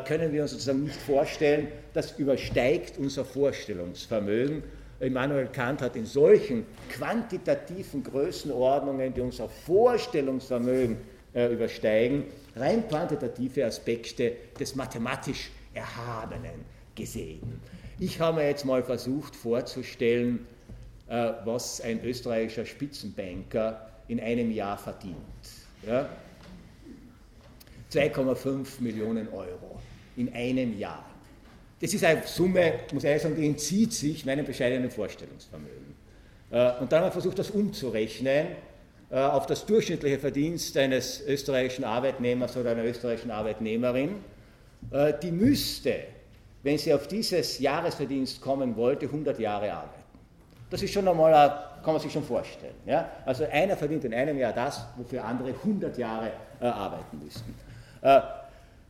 [0.04, 1.68] können wir uns sozusagen nicht vorstellen.
[1.94, 4.62] Das übersteigt unser Vorstellungsvermögen
[5.00, 10.98] Immanuel Kant hat in solchen quantitativen Größenordnungen, die unser Vorstellungsvermögen
[11.34, 12.24] äh, übersteigen,
[12.56, 17.60] rein quantitative Aspekte des mathematisch Erhabenen gesehen.
[17.98, 20.46] Ich habe mir jetzt mal versucht vorzustellen,
[21.08, 25.16] äh, was ein österreichischer Spitzenbanker in einem Jahr verdient.
[25.86, 26.08] Ja?
[27.92, 29.80] 2,5 Millionen Euro
[30.16, 31.09] in einem Jahr.
[31.80, 35.94] Das ist eine Summe, muss ich sagen, die entzieht sich meinem bescheidenen Vorstellungsvermögen.
[36.50, 38.48] Äh, und dann haben wir versucht, das umzurechnen
[39.10, 44.16] äh, auf das durchschnittliche Verdienst eines österreichischen Arbeitnehmers oder einer österreichischen Arbeitnehmerin.
[44.90, 45.94] Äh, die müsste,
[46.62, 50.00] wenn sie auf dieses Jahresverdienst kommen wollte, 100 Jahre arbeiten.
[50.68, 51.32] Das ist schon einmal,
[51.82, 52.74] kann man sich schon vorstellen.
[52.84, 53.10] Ja?
[53.24, 57.54] Also einer verdient in einem Jahr das, wofür andere 100 Jahre arbeiten müssten.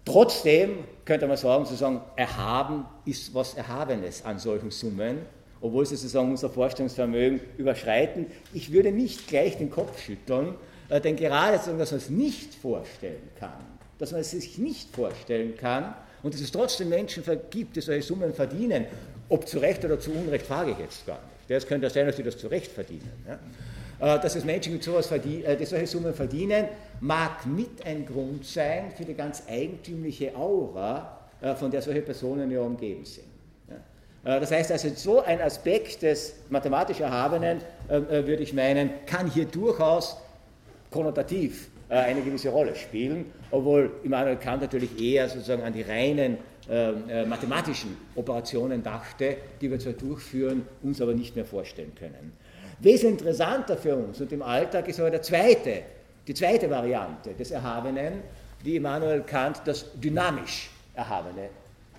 [0.04, 5.18] Trotzdem könnte man sagen, sozusagen, erhaben ist was Erhabenes an solchen Summen,
[5.60, 8.26] obwohl sie sozusagen unser Vorstellungsvermögen überschreiten.
[8.54, 10.54] Ich würde nicht gleich den Kopf schütteln,
[10.88, 13.64] äh, denn gerade sozusagen, dass man es nicht vorstellen kann,
[13.98, 18.02] dass man es sich nicht vorstellen kann und dass es trotzdem Menschen gibt, die solche
[18.02, 18.86] Summen verdienen,
[19.28, 21.56] ob zu Recht oder zu Unrecht, frage ich jetzt gar nicht.
[21.56, 23.10] Es könnte sein, dass sie das zu Recht verdienen.
[23.26, 23.38] Ja?
[24.00, 26.66] Äh, dass es Menschen gibt, sowas verdien, äh, die solche Summen verdienen,
[27.00, 32.50] mag mit ein Grund sein für die ganz eigentümliche Aura, äh, von der solche Personen
[32.50, 33.26] ja umgeben sind.
[34.22, 40.18] Das heißt also, so ein Aspekt des mathematisch Erhabenen, würde ich meinen, kann hier durchaus
[40.90, 46.36] konnotativ eine gewisse Rolle spielen, obwohl Immanuel Kant natürlich eher sozusagen an die reinen
[47.26, 52.34] mathematischen Operationen dachte, die wir zwar durchführen, uns aber nicht mehr vorstellen können.
[52.82, 55.82] Wesentlich interessanter für uns und im Alltag ist aber der zweite,
[56.26, 58.22] die zweite Variante des Erhabenen,
[58.64, 61.50] die Immanuel Kant das dynamisch Erhabene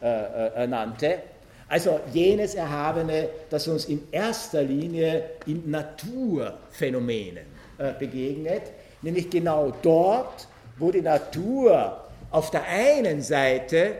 [0.01, 1.19] äh, äh, nannte.
[1.67, 7.45] Also jenes Erhabene, das uns in erster Linie in Naturphänomenen
[7.77, 8.63] äh, begegnet,
[9.03, 13.93] nämlich genau dort, wo die Natur auf der einen Seite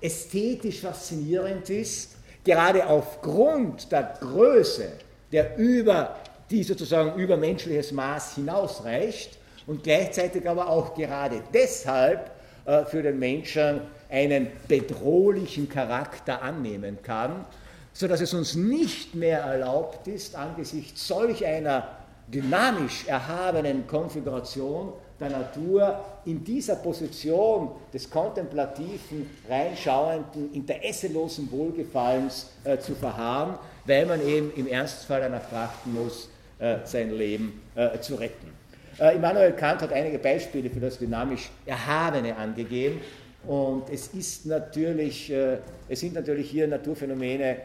[0.00, 4.88] ästhetisch faszinierend ist, gerade aufgrund der Größe
[5.34, 6.14] der über
[6.48, 12.30] die sozusagen über menschliches Maß hinausreicht und gleichzeitig aber auch gerade deshalb
[12.64, 17.44] äh, für den Menschen einen bedrohlichen Charakter annehmen kann,
[17.92, 21.88] sodass es uns nicht mehr erlaubt ist, angesichts solch einer
[22.28, 32.94] dynamisch erhabenen Konfiguration der Natur in dieser Position des kontemplativen, reinschauenden, interesselosen Wohlgefallens äh, zu
[32.94, 38.52] verharren, weil man eben im Ernstfall danach trachten muss, äh, sein Leben äh, zu retten.
[38.98, 43.00] Äh, Immanuel Kant hat einige Beispiele für das dynamisch Erhabene angegeben.
[43.46, 47.58] Und es, ist natürlich, es sind natürlich hier Naturphänomene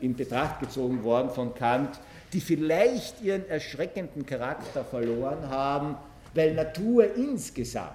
[0.00, 2.00] in Betracht gezogen worden von Kant,
[2.32, 5.94] die vielleicht ihren erschreckenden Charakter verloren haben,
[6.34, 7.92] weil Natur insgesamt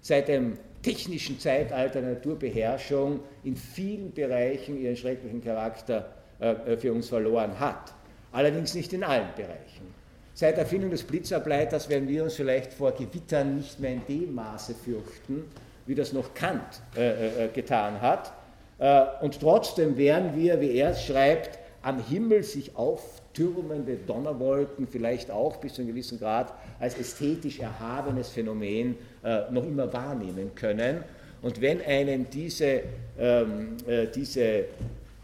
[0.00, 7.08] seit dem technischen Zeitalter der Naturbeherrschung in vielen Bereichen ihren schrecklichen Charakter äh, für uns
[7.08, 7.92] verloren hat.
[8.32, 9.94] Allerdings nicht in allen Bereichen.
[10.38, 14.72] Seit Erfindung des Blitzableiters werden wir uns vielleicht vor Gewittern nicht mehr in dem Maße
[14.72, 15.44] fürchten,
[15.84, 16.62] wie das noch Kant
[16.96, 18.32] äh, äh, äh, getan hat.
[18.78, 25.30] Äh, und trotzdem werden wir, wie er es schreibt, am Himmel sich auftürmende Donnerwolken vielleicht
[25.32, 31.02] auch bis zu einem gewissen Grad als ästhetisch erhabenes Phänomen äh, noch immer wahrnehmen können.
[31.42, 32.82] Und wenn einem diese,
[33.18, 34.66] ähm, äh, diese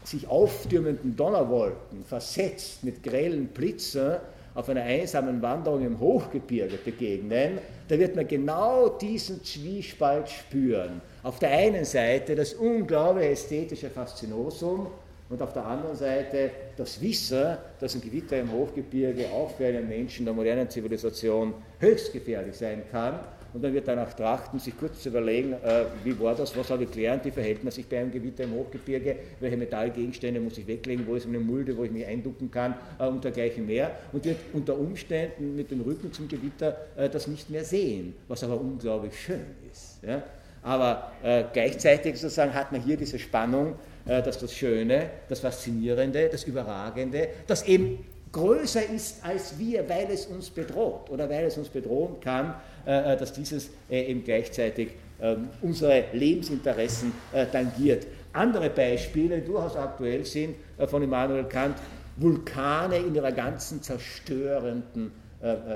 [0.05, 4.17] sich auftürmenden Donnerwolken versetzt mit grellen Blitzen,
[4.53, 11.01] auf einer einsamen Wanderung im Hochgebirge begegnen, da wird man genau diesen Zwiespalt spüren.
[11.23, 14.87] Auf der einen Seite das unglaubliche ästhetische Faszinosum
[15.29, 19.89] und auf der anderen Seite das Wissen, dass ein Gewitter im Hochgebirge auch für einen
[19.89, 23.19] Menschen der modernen Zivilisation höchst gefährlich sein kann
[23.55, 26.83] und dann wird danach trachten, sich kurz zu überlegen, äh, wie war das, was habe
[26.83, 30.67] ich gelernt, wie verhält man sich bei einem Gewitter im Hochgebirge, welche Metallgegenstände muss ich
[30.67, 34.25] weglegen, wo ist eine Mulde, wo ich mich einducken kann äh, und dergleichen mehr und
[34.25, 38.59] wird unter Umständen mit dem Rücken zum Gewitter äh, das nicht mehr sehen, was aber
[38.59, 39.99] unglaublich schön ist.
[40.05, 40.21] Ja?
[40.61, 46.27] Aber äh, gleichzeitig sozusagen hat man hier diese Spannung, äh, dass das Schöne, das Faszinierende,
[46.27, 47.99] das Überragende, das eben
[48.35, 52.53] größer ist als wir, weil es uns bedroht oder weil es uns bedrohen kann,
[52.85, 54.89] dass dieses äh, eben gleichzeitig
[55.21, 57.11] ähm, unsere Lebensinteressen
[57.51, 58.05] tangiert.
[58.33, 60.55] Andere Beispiele, die durchaus aktuell sind,
[60.87, 61.77] von Immanuel Kant,
[62.17, 65.11] Vulkane in ihrer ganzen zerstörenden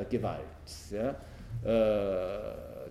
[0.09, 0.39] Gewalt.
[1.63, 2.05] Der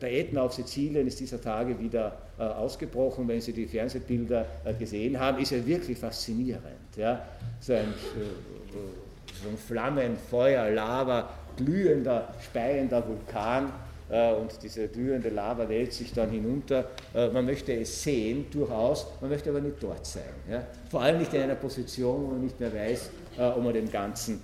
[0.00, 3.28] Ätna auf Sizilien ist dieser Tage wieder ausgebrochen.
[3.28, 4.46] Wenn Sie die Fernsehbilder
[4.78, 6.64] gesehen haben, ist er wirklich faszinierend.
[7.61, 7.92] So ein,
[9.42, 11.28] so ein Flammen, Feuer, Lava,
[11.59, 16.90] glühender, speiender Vulkan äh, und diese glühende Lava wälzt sich dann hinunter.
[17.14, 20.23] Äh, man möchte es sehen, durchaus, man möchte aber nicht dort sein.
[20.90, 23.90] Vor allem nicht in einer Position, wo man nicht mehr weiß, äh, ob man dem
[23.90, 24.40] Ganzen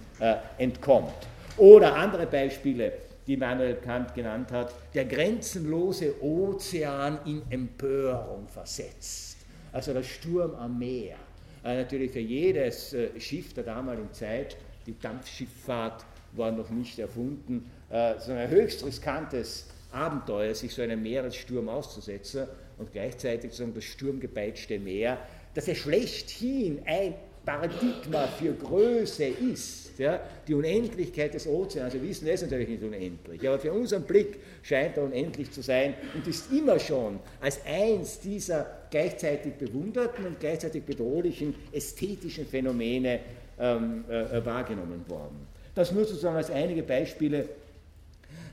[0.58, 1.12] entkommt.
[1.56, 2.92] Oder andere Beispiele,
[3.26, 9.38] die Manuel Kant genannt hat, der grenzenlose Ozean in Empörung versetzt.
[9.72, 11.16] Also der Sturm am Meer.
[11.64, 18.32] Natürlich für jedes Schiff der damaligen Zeit, die Dampfschifffahrt war noch nicht erfunden, äh, so
[18.32, 25.18] ein höchst riskantes Abenteuer, sich so einem Meeressturm auszusetzen und gleichzeitig so das sturmgepeitschte Meer,
[25.54, 29.96] das ja schlechthin ein Paradigma für Größe ist.
[29.96, 34.02] Ja, die Unendlichkeit des Ozeans, wir wissen, es ist natürlich nicht unendlich, aber für unseren
[34.02, 40.26] Blick scheint er unendlich zu sein und ist immer schon als eins dieser gleichzeitig bewunderten
[40.26, 43.20] und gleichzeitig bedrohlichen ästhetischen Phänomene
[43.60, 45.46] ähm, äh, wahrgenommen worden.
[45.76, 47.48] Das nur sozusagen als einige Beispiele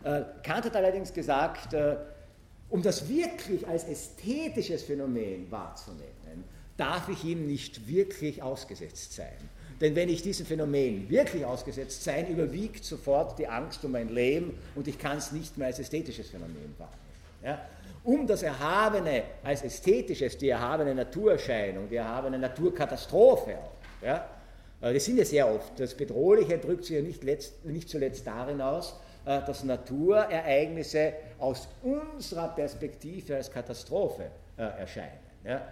[0.03, 1.95] Kant hat allerdings gesagt, äh,
[2.69, 6.43] um das wirklich als ästhetisches Phänomen wahrzunehmen,
[6.77, 9.37] darf ich ihm nicht wirklich ausgesetzt sein.
[9.79, 14.57] Denn wenn ich diesem Phänomen wirklich ausgesetzt sein, überwiegt sofort die Angst um mein Leben
[14.75, 16.97] und ich kann es nicht mehr als ästhetisches Phänomen wahrnehmen.
[17.43, 17.65] Ja?
[18.03, 23.57] Um das Erhabene als ästhetisches, die erhabene Naturerscheinung, die erhabene Naturkatastrophe
[24.01, 24.27] ja?
[24.81, 25.79] Äh, das sind ja sehr oft.
[25.79, 31.67] Das Bedrohliche drückt sich ja nicht, letzt, nicht zuletzt darin aus, äh, dass Naturereignisse aus
[31.83, 35.19] unserer Perspektive als Katastrophe äh, erscheinen.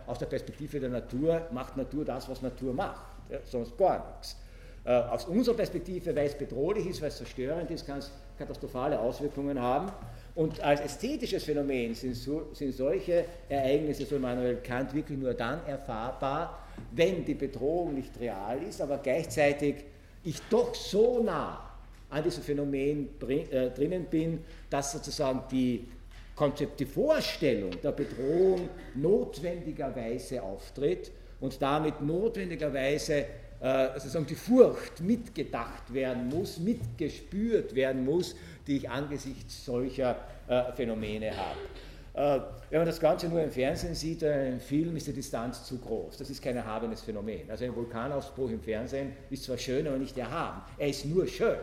[0.08, 3.06] Aus der Perspektive der Natur macht Natur das, was Natur macht,
[3.46, 4.36] sonst gar nichts.
[4.86, 8.98] Äh, aus unserer Perspektive, weil es bedrohlich ist, weil es zerstörend ist, kann es katastrophale
[8.98, 9.92] Auswirkungen haben.
[10.36, 15.66] Und als ästhetisches Phänomen sind, so, sind solche Ereignisse, so Immanuel Kant, wirklich nur dann
[15.68, 19.84] erfahrbar, wenn die Bedrohung nicht real ist, aber gleichzeitig
[20.24, 21.69] ich doch so nah
[22.10, 25.88] an diesem Phänomen äh, drinnen bin, dass sozusagen die
[26.36, 33.26] Konzept, die Vorstellung der Bedrohung notwendigerweise auftritt und damit notwendigerweise
[33.62, 38.36] äh, sozusagen die Furcht mitgedacht werden muss, mitgespürt werden muss,
[38.66, 40.16] die ich angesichts solcher
[40.48, 41.60] äh, Phänomene habe.
[42.14, 45.64] Äh, wenn man das Ganze nur im Fernsehen sieht, äh, im Film ist die Distanz
[45.64, 46.18] zu groß.
[46.18, 47.50] Das ist kein erhabenes Phänomen.
[47.50, 50.62] Also ein Vulkanausbruch im Fernsehen ist zwar schön, aber nicht erhaben.
[50.78, 51.58] Er ist nur schön.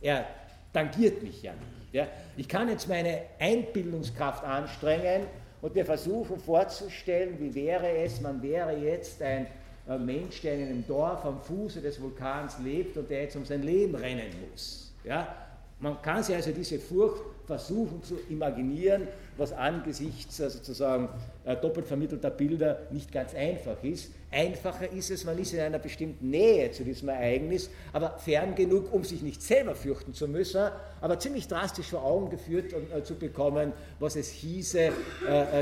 [0.00, 0.26] Er
[0.72, 1.92] tangiert mich ja nicht.
[1.92, 2.06] Ja.
[2.36, 5.22] Ich kann jetzt meine Einbildungskraft anstrengen
[5.62, 9.46] und mir versuchen vorzustellen, wie wäre es, man wäre jetzt ein
[9.88, 13.44] äh, Mensch, der in einem Dorf am Fuße des Vulkans lebt und der jetzt um
[13.44, 14.92] sein Leben rennen muss.
[15.04, 15.34] Ja.
[15.80, 21.08] Man kann sich also diese Furcht versuchen zu imaginieren, was angesichts äh, sozusagen
[21.44, 24.12] äh, doppelt vermittelter Bilder nicht ganz einfach ist.
[24.30, 28.92] Einfacher ist es, man ist in einer bestimmten Nähe zu diesem Ereignis, aber fern genug,
[28.92, 30.68] um sich nicht selber fürchten zu müssen,
[31.00, 34.92] aber ziemlich drastisch vor Augen geführt äh, zu bekommen, was es hieße,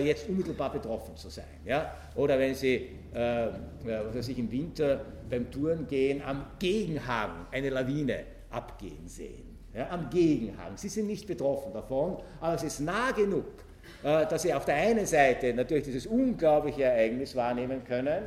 [0.05, 1.45] jetzt unmittelbar betroffen zu sein.
[2.17, 3.49] Oder wenn Sie äh,
[3.85, 9.46] was weiß ich, im Winter beim Tourengehen am Gegenhang eine Lawine abgehen sehen.
[9.77, 10.77] Ja, am Gegenhang.
[10.77, 13.45] Sie sind nicht betroffen davon, aber es ist nah genug,
[14.03, 18.25] äh, dass Sie auf der einen Seite natürlich dieses unglaubliche Ereignis wahrnehmen können,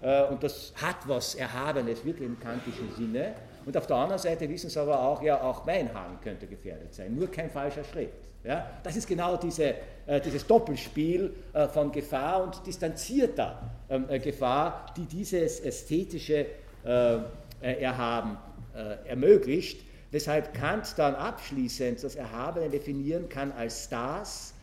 [0.00, 3.34] äh, und das hat was Erhabenes, wirklich im kantischen Sinne.
[3.66, 6.94] Und auf der anderen Seite wissen sie aber auch, ja, auch mein Hang könnte gefährdet
[6.94, 8.12] sein, nur kein falscher Schritt.
[8.44, 8.66] Ja?
[8.82, 9.74] Das ist genau diese,
[10.06, 16.46] äh, dieses Doppelspiel äh, von Gefahr und distanzierter ähm, äh, Gefahr, die dieses ästhetische
[16.84, 17.16] äh,
[17.60, 18.38] äh, Erhaben
[18.74, 24.54] äh, ermöglicht, weshalb Kant dann abschließend das Erhabene definieren kann als das,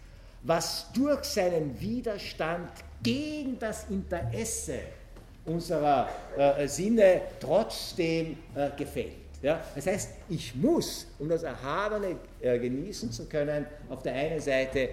[0.43, 2.69] was durch seinen Widerstand
[3.01, 4.79] gegen das Interesse
[5.45, 9.13] unserer äh, Sinne trotzdem äh, gefällt.
[9.41, 9.63] Ja?
[9.75, 14.89] Das heißt, ich muss, um das Erhabene äh, genießen zu können, auf der einen Seite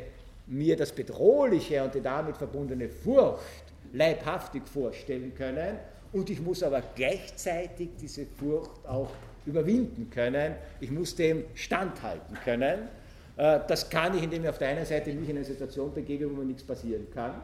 [0.47, 5.79] mir das Bedrohliche und die damit verbundene Furcht leibhaftig vorstellen können
[6.13, 9.11] und ich muss aber gleichzeitig diese Furcht auch
[9.47, 10.55] überwinden können.
[10.81, 12.89] Ich muss dem standhalten können.
[13.37, 16.31] Äh, das kann ich, indem ich auf der einen Seite mich in eine Situation begebe,
[16.31, 17.35] wo mir nichts passieren kann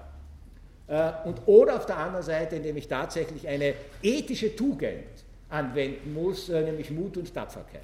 [0.87, 5.05] äh, und, oder auf der anderen Seite, indem ich tatsächlich eine ethische Tugend
[5.49, 7.83] anwenden muss, äh, nämlich Mut und Tapferkeit.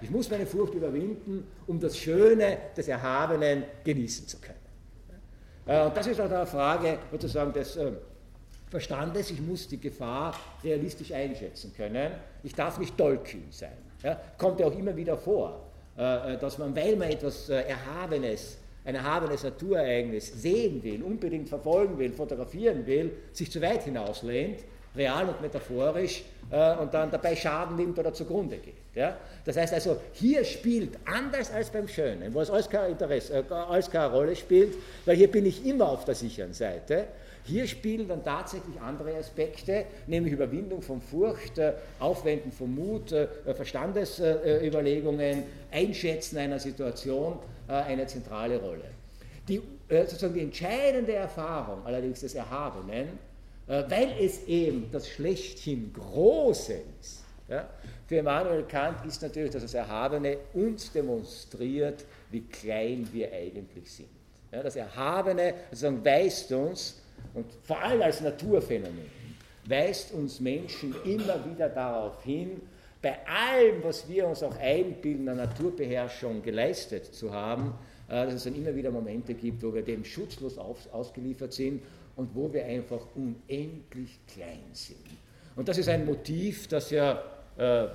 [0.00, 4.56] Ich muss meine Furcht überwinden, um das Schöne des Erhabenen genießen zu können.
[5.66, 7.78] Und das ist auch eine Frage sozusagen des
[8.70, 9.30] Verstandes.
[9.30, 12.12] Ich muss die Gefahr realistisch einschätzen können.
[12.42, 13.76] Ich darf nicht tollkühn sein.
[14.02, 14.20] Ja?
[14.36, 15.64] Kommt ja auch immer wieder vor,
[15.96, 18.58] dass man, weil man etwas Erhabenes
[18.88, 24.60] ein erhabenes Naturereignis sehen will, unbedingt verfolgen will, fotografieren will, sich zu weit hinauslehnt,
[24.96, 28.74] real und metaphorisch, äh, und dann dabei Schaden nimmt oder zugrunde geht.
[29.44, 33.52] Das heißt also, hier spielt anders als beim Schönen, wo es alles keine, Interesse, äh,
[33.52, 37.08] alles keine Rolle spielt, weil hier bin ich immer auf der sicheren Seite,
[37.44, 43.28] hier spielen dann tatsächlich andere Aspekte, nämlich Überwindung von Furcht, äh, Aufwenden von Mut, äh,
[43.54, 48.84] Verstandesüberlegungen, Einschätzen einer Situation äh, eine zentrale Rolle.
[49.48, 53.18] Die, sozusagen die entscheidende Erfahrung allerdings des Erhabenen,
[53.66, 57.66] weil es eben das schlechthin Große ist, ja,
[58.06, 64.08] für Immanuel Kant ist natürlich, dass das Erhabene uns demonstriert, wie klein wir eigentlich sind.
[64.52, 67.02] Ja, das Erhabene sozusagen weist uns,
[67.34, 69.10] und vor allem als Naturphänomen
[69.66, 72.60] weist uns Menschen immer wieder darauf hin,
[73.00, 77.74] bei allem, was wir uns auch einbilden, der Naturbeherrschung geleistet zu haben,
[78.08, 81.82] äh, dass es dann immer wieder Momente gibt, wo wir dem schutzlos ausgeliefert sind
[82.16, 84.98] und wo wir einfach unendlich klein sind.
[85.54, 87.22] Und das ist ein Motiv, das ja
[87.56, 87.86] äh,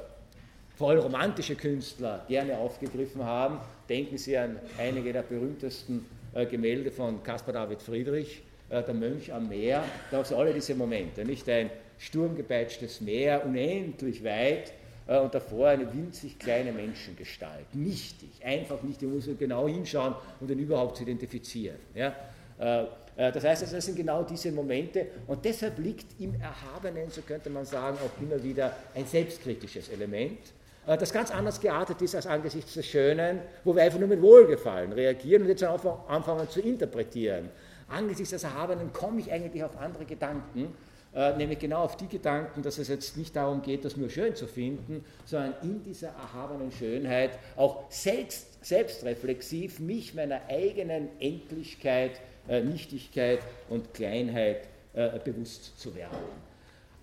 [0.76, 3.60] vor allem romantische Künstler gerne aufgegriffen haben.
[3.90, 9.50] Denken Sie an einige der berühmtesten äh, Gemälde von Caspar David Friedrich, der Mönch am
[9.50, 14.74] Meer, da hast du alle diese Momente, nicht ein sturmgepeitschtes Meer, unendlich weit
[15.08, 20.48] äh, und davor eine winzig kleine Menschengestalt, nichtig, einfach nicht, du musst genau hinschauen, um
[20.48, 21.78] den überhaupt zu identifizieren.
[21.96, 22.16] Ja?
[22.60, 22.86] Äh,
[23.16, 27.64] das heißt, das sind genau diese Momente und deshalb liegt im Erhabenen, so könnte man
[27.64, 30.40] sagen, auch immer wieder ein selbstkritisches Element,
[30.86, 34.92] das ganz anders geartet ist als angesichts des Schönen, wo wir einfach nur mit Wohlgefallen
[34.92, 37.50] reagieren und jetzt anfangen zu interpretieren
[37.94, 40.76] angesichts des Erhabenen komme ich eigentlich auf andere Gedanken,
[41.16, 44.36] äh, nämlich genau auf die Gedanken, dass es jetzt nicht darum geht, das nur schön
[44.36, 52.20] zu finden, sondern in dieser erhabenen Schönheit auch selbst, selbstreflexiv mich meiner eigenen Endlichkeit,
[52.50, 53.40] äh, Nichtigkeit
[53.70, 56.18] und Kleinheit äh, bewusst zu werden.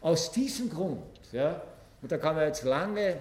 [0.00, 1.62] Aus diesem Grund, ja,
[2.02, 3.16] und da kann man jetzt lange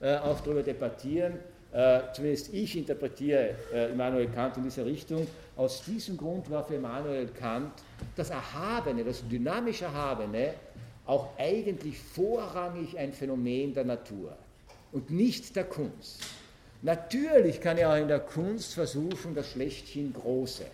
[0.00, 1.34] äh, auch darüber debattieren,
[1.72, 5.26] äh, zumindest ich interpretiere äh, Immanuel Kant in dieser Richtung,
[5.56, 7.72] aus diesem Grund war für Immanuel Kant
[8.16, 10.54] das Erhabene, das dynamisch Erhabene,
[11.06, 14.36] auch eigentlich vorrangig ein Phänomen der Natur
[14.92, 16.22] und nicht der Kunst.
[16.82, 20.64] Natürlich kann er auch in der Kunst versuchen, das schlechthin Große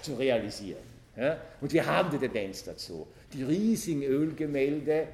[0.00, 0.82] zu realisieren.
[1.16, 1.38] Ja?
[1.60, 3.06] Und wir haben die Tendenz dazu.
[3.32, 5.08] Die riesigen Ölgemälde,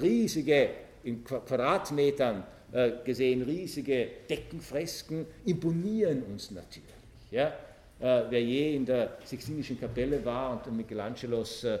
[0.00, 0.70] riesige
[1.04, 6.90] in Quadratmetern äh, gesehen riesige Deckenfresken imponieren uns natürlich.
[7.30, 7.52] Ja?
[8.00, 11.78] Äh, wer je in der Sixtinischen Kapelle war und Michelangelos äh,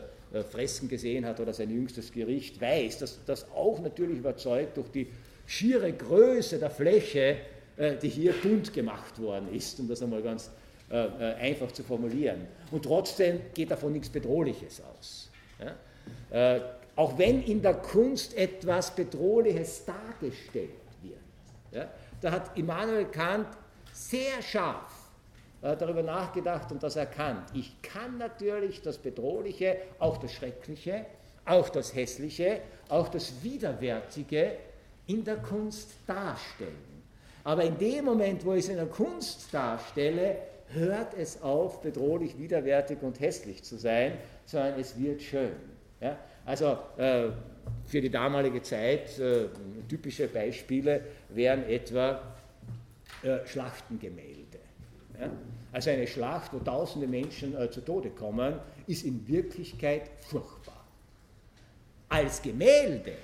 [0.50, 5.06] Fresken gesehen hat oder sein jüngstes Gericht, weiß, dass das auch natürlich überzeugt durch die
[5.46, 7.36] schiere Größe der Fläche
[7.76, 10.50] äh, die hier bunt gemacht worden ist, um das einmal ganz
[10.90, 12.46] äh, äh, einfach zu formulieren.
[12.70, 15.28] Und trotzdem geht davon nichts Bedrohliches aus.
[15.58, 16.56] Ja?
[16.56, 16.60] Äh,
[16.94, 20.70] auch wenn in der Kunst etwas Bedrohliches dargestellt
[21.02, 21.18] wird.
[21.72, 21.88] Ja?
[22.20, 23.48] Da hat Immanuel Kant
[23.92, 24.93] sehr scharf
[25.64, 27.48] darüber nachgedacht und das erkannt.
[27.54, 31.06] Ich kann natürlich das Bedrohliche, auch das Schreckliche,
[31.46, 34.52] auch das Hässliche, auch das Widerwärtige
[35.06, 37.02] in der Kunst darstellen.
[37.44, 40.38] Aber in dem Moment, wo ich es in der Kunst darstelle,
[40.68, 45.52] hört es auf, bedrohlich, widerwärtig und hässlich zu sein, sondern es wird schön.
[46.00, 46.18] Ja?
[46.46, 47.28] Also äh,
[47.84, 49.48] für die damalige Zeit äh,
[49.88, 52.20] typische Beispiele wären etwa
[53.22, 54.58] äh, Schlachtengemälde.
[55.20, 55.30] Ja?
[55.74, 60.84] Also eine Schlacht, wo tausende Menschen äh, zu Tode kommen, ist in Wirklichkeit furchtbar.
[62.08, 63.14] Als Gemälde,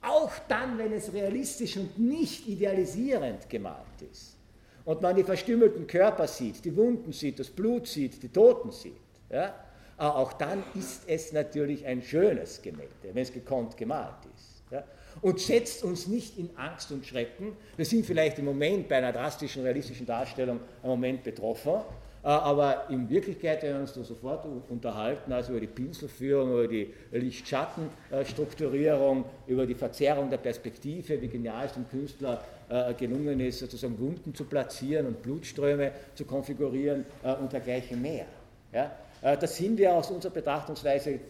[0.00, 4.36] auch dann, wenn es realistisch und nicht idealisierend gemalt ist,
[4.84, 8.96] und man die verstümmelten Körper sieht, die Wunden sieht, das Blut sieht, die Toten sieht,
[9.30, 9.54] ja,
[9.96, 14.64] auch dann ist es natürlich ein schönes Gemälde, wenn es gekonnt gemalt ist.
[14.72, 14.82] Ja,
[15.20, 17.56] und setzt uns nicht in Angst und Schrecken.
[17.76, 21.82] Wir sind vielleicht im Moment bei einer drastischen realistischen Darstellung im Moment betroffen,
[22.24, 26.68] äh, aber in Wirklichkeit, wenn wir uns da sofort unterhalten, also über die Pinselführung, über
[26.68, 33.58] die Licht-Schatten-Strukturierung, über die Verzerrung der Perspektive, wie genial es dem Künstler äh, gelungen ist,
[33.58, 38.26] sozusagen Wunden zu platzieren und Blutströme zu konfigurieren äh, und dergleichen mehr.
[38.72, 38.92] Ja?
[39.40, 41.20] Das sind wir aus unserer Betrachtungsweise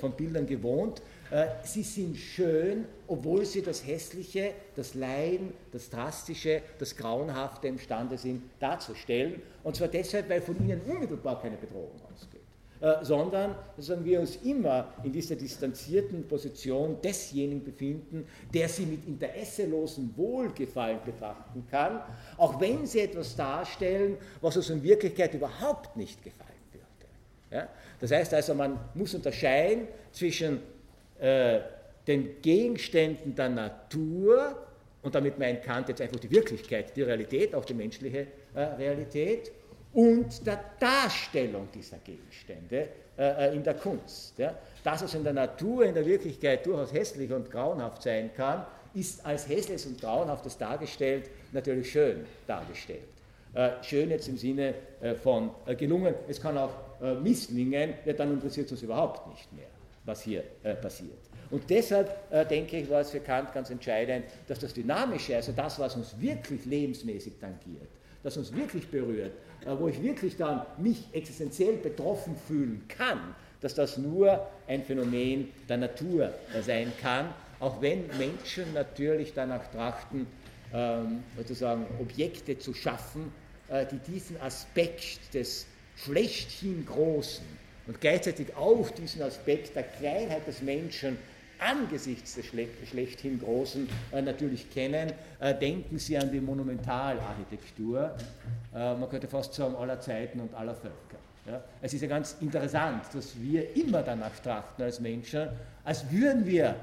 [0.00, 1.02] von Bildern gewohnt.
[1.64, 8.42] Sie sind schön, obwohl sie das Hässliche, das Leiden, das Drastische, das Grauenhafte imstande sind
[8.60, 9.40] darzustellen.
[9.62, 12.42] Und zwar deshalb, weil von ihnen unmittelbar keine Bedrohung ausgeht.
[12.82, 19.06] Äh, sondern sagen wir uns immer in dieser distanzierten Position desjenigen befinden, der sie mit
[19.06, 22.00] interesselosem Wohlgefallen betrachten kann,
[22.36, 27.56] auch wenn sie etwas darstellen, was uns in Wirklichkeit überhaupt nicht gefallen würde.
[27.56, 27.68] Ja?
[28.00, 30.58] Das heißt also, man muss unterscheiden zwischen
[31.22, 31.60] äh,
[32.06, 34.56] den Gegenständen der Natur,
[35.02, 39.52] und damit meint Kant jetzt einfach die Wirklichkeit, die Realität, auch die menschliche äh, Realität,
[39.92, 44.38] und der Darstellung dieser Gegenstände äh, äh, in der Kunst.
[44.38, 44.54] Ja.
[44.82, 48.64] Das, was in der Natur, in der Wirklichkeit durchaus hässlich und grauenhaft sein kann,
[48.94, 53.00] ist als hässliches und grauenhaftes dargestellt natürlich schön dargestellt.
[53.54, 56.70] Äh, schön jetzt im Sinne äh, von äh, gelungen, es kann auch
[57.20, 59.66] misslingen, ja, dann interessiert es uns überhaupt nicht mehr,
[60.04, 60.42] was hier
[60.80, 61.18] passiert.
[61.50, 65.78] Und deshalb denke ich, war es für Kant ganz entscheidend, dass das Dynamische, also das,
[65.78, 67.88] was uns wirklich lebensmäßig tangiert,
[68.22, 69.32] das uns wirklich berührt,
[69.66, 75.48] äh, wo ich wirklich dann mich existenziell betroffen fühlen kann, dass das nur ein Phänomen
[75.68, 80.26] der Natur äh, sein kann, auch wenn Menschen natürlich danach trachten,
[80.74, 83.32] ähm, sozusagen Objekte zu schaffen,
[83.68, 90.62] äh, die diesen Aspekt des schlechthin Großen und gleichzeitig auch diesen Aspekt der Kleinheit des
[90.62, 91.18] Menschen
[91.58, 95.12] angesichts des schlechthin Großen äh, natürlich kennen.
[95.40, 98.16] Äh, denken Sie an die Monumentalarchitektur,
[98.74, 101.18] äh, man könnte fast sagen aller Zeiten und aller Völker.
[101.46, 101.62] Ja?
[101.80, 105.48] Es ist ja ganz interessant, dass wir immer danach trachten als Menschen,
[105.84, 106.74] als würden wir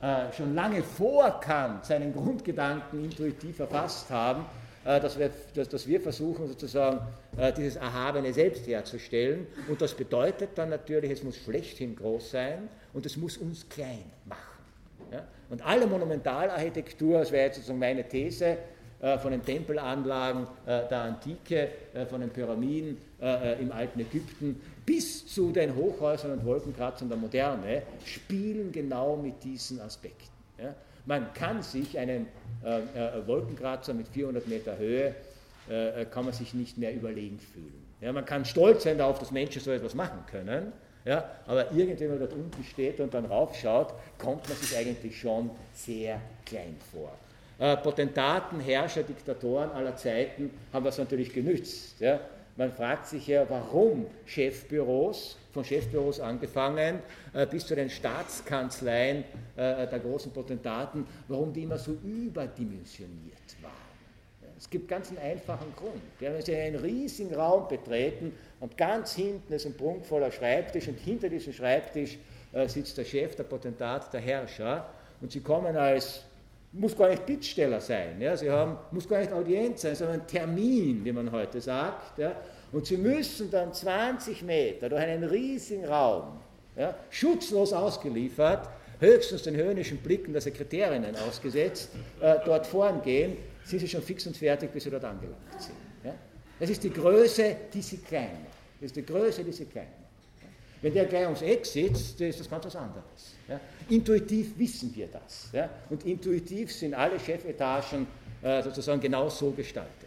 [0.00, 4.44] äh, schon lange vor Kant seinen Grundgedanken intuitiv erfasst haben,
[4.84, 7.00] dass wir, dass, dass wir versuchen sozusagen
[7.36, 9.46] äh, dieses erhabene Selbst herzustellen.
[9.68, 14.04] Und das bedeutet dann natürlich, es muss schlechthin groß sein und es muss uns klein
[14.24, 14.64] machen.
[15.12, 15.24] Ja?
[15.50, 18.58] Und alle Monumentalarchitektur, das wäre jetzt sozusagen meine These,
[19.00, 21.68] äh, von den Tempelanlagen der Antike,
[22.08, 22.98] von den Pyramiden
[23.60, 29.80] im alten Ägypten bis zu den Hochhäusern und Wolkenkratzern der Moderne, spielen genau mit diesen
[29.80, 30.30] Aspekten.
[31.04, 32.26] Man kann sich einen
[32.64, 35.14] äh, äh, Wolkenkratzer mit 400 Meter Höhe,
[35.68, 37.86] äh, kann man sich nicht mehr überlegen fühlen.
[38.00, 40.72] Ja, man kann stolz sein darauf, dass Menschen so etwas machen können,
[41.04, 46.20] ja, aber irgendjemand dort unten steht und dann raufschaut, kommt man sich eigentlich schon sehr
[46.44, 47.12] klein vor.
[47.58, 52.00] Äh, Potentaten, Herrscher, Diktatoren aller Zeiten haben das natürlich genützt.
[52.00, 52.20] Ja.
[52.56, 57.00] Man fragt sich ja, warum Chefbüros, von Chefbüros angefangen
[57.32, 59.24] äh, bis zu den Staatskanzleien
[59.56, 63.72] äh, der großen Potentaten, warum die immer so überdimensioniert waren.
[64.56, 66.00] Es gibt ganz einen einfachen Grund.
[66.20, 71.28] Wenn Sie einen riesigen Raum betreten und ganz hinten ist ein prunkvoller Schreibtisch und hinter
[71.28, 72.18] diesem Schreibtisch
[72.52, 74.88] äh, sitzt der Chef, der Potentat, der Herrscher
[75.20, 76.22] und Sie kommen als
[76.72, 81.04] muss gar nicht Bittsteller sein, ja, sie haben, muss gar nicht Audienz sein, sondern Termin,
[81.04, 82.18] wie man heute sagt.
[82.18, 82.34] Ja,
[82.72, 86.40] und sie müssen dann 20 Meter durch einen riesigen Raum,
[86.76, 88.68] ja, schutzlos ausgeliefert,
[88.98, 94.26] höchstens den höhnischen Blicken der Sekretärinnen ausgesetzt, äh, dort vorn gehen sind sie schon fix
[94.26, 95.76] und fertig, bis sie dort angelangt sind.
[96.04, 96.14] Ja?
[96.58, 98.58] Das ist die Größe, die sie klein macht.
[98.80, 99.88] Das ist die Größe, die sie klein.
[100.80, 103.34] Wenn der gleich ums Eck sitzt, ist das ganz was anderes.
[103.48, 103.60] Ja?
[103.88, 105.50] Intuitiv wissen wir das.
[105.90, 108.06] Und intuitiv sind alle Chefetagen
[108.42, 110.01] äh, sozusagen genau so gestaltet.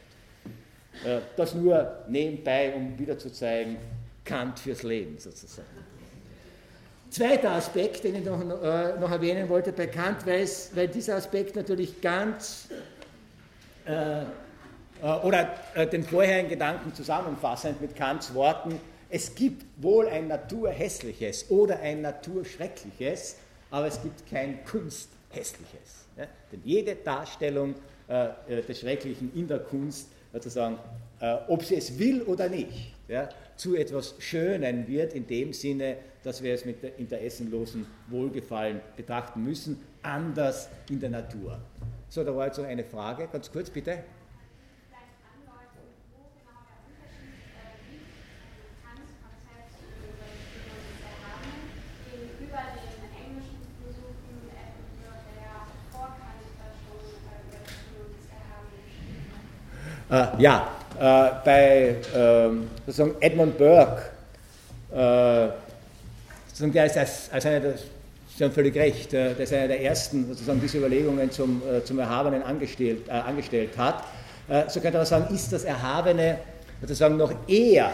[1.04, 3.78] Äh, das nur nebenbei, um wieder zu zeigen,
[4.24, 5.68] Kant fürs Leben sozusagen.
[7.10, 11.16] Zweiter Aspekt, den ich noch, äh, noch erwähnen wollte bei Kant, weil, es, weil dieser
[11.16, 12.68] Aspekt natürlich ganz
[13.86, 14.24] äh,
[15.02, 18.80] äh, oder äh, den vorherigen Gedanken zusammenfassend mit Kants Worten,
[19.10, 23.38] es gibt wohl ein Naturhässliches oder ein Naturschreckliches,
[23.72, 26.08] aber es gibt kein Kunsthässliches.
[26.18, 26.26] Ja?
[26.52, 27.76] Denn jede Darstellung
[28.08, 30.10] äh, des Schrecklichen in der Kunst,
[30.44, 30.78] sozusagen,
[31.20, 35.98] äh, ob sie es will oder nicht, ja, zu etwas Schönen wird, in dem Sinne,
[36.24, 41.60] dass wir es mit der interessenlosen Wohlgefallen betrachten müssen, anders in der Natur.
[42.10, 44.04] So, da war also eine Frage, ganz kurz bitte.
[60.10, 60.68] Äh, ja,
[61.00, 64.04] äh, bei ähm, sozusagen Edmund Burke,
[64.94, 65.48] äh,
[66.48, 67.74] sozusagen der ist als, als einer der,
[68.38, 71.84] Sie haben völlig recht, äh, der ist einer der ersten, sozusagen diese Überlegungen zum, äh,
[71.84, 74.04] zum Erhabenen angestellt, angestellt hat.
[74.68, 76.38] so könnte man sagen, ist das Erhabene
[76.82, 77.92] sozusagen noch eher,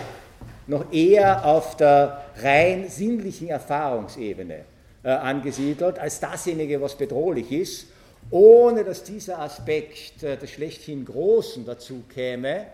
[0.67, 4.65] noch eher auf der rein sinnlichen Erfahrungsebene
[5.03, 7.87] angesiedelt, als dasjenige, was bedrohlich ist
[8.29, 12.67] ohne dass dieser Aspekt äh, des schlechthin Großen dazu käme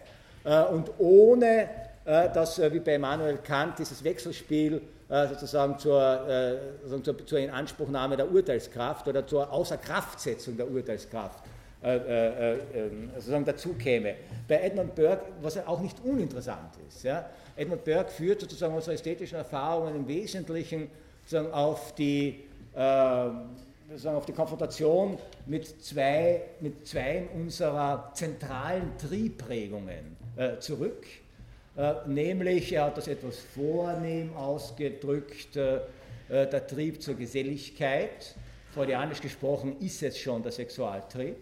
[0.44, 1.70] äh, und ohne
[2.06, 9.08] äh, dass, wie bei Immanuel Kant, dieses Wechselspiel sozusagen zur, sozusagen zur Inanspruchnahme der Urteilskraft
[9.08, 11.46] oder zur Außerkraftsetzung der Urteilskraft
[11.82, 14.16] ähm, sozusagen dazu käme.
[14.50, 17.04] Bei Edmund Burke, was auch nicht uninteressant ist.
[17.04, 17.30] Ja?
[17.56, 20.90] Edmund Burke führt sozusagen unsere ästhetischen Erfahrungen im Wesentlichen
[21.24, 22.44] sozusagen auf die
[23.96, 31.06] sagen, auf die Konfrontation mit zwei, mit zwei unserer zentralen Triebprägungen äh, zurück.
[31.78, 35.78] Äh, nämlich, er hat das etwas vornehm ausgedrückt, äh,
[36.28, 38.36] äh der Trieb zur Geselligkeit.
[38.74, 41.38] Freudianisch gesprochen ist es schon der Sexualtrieb.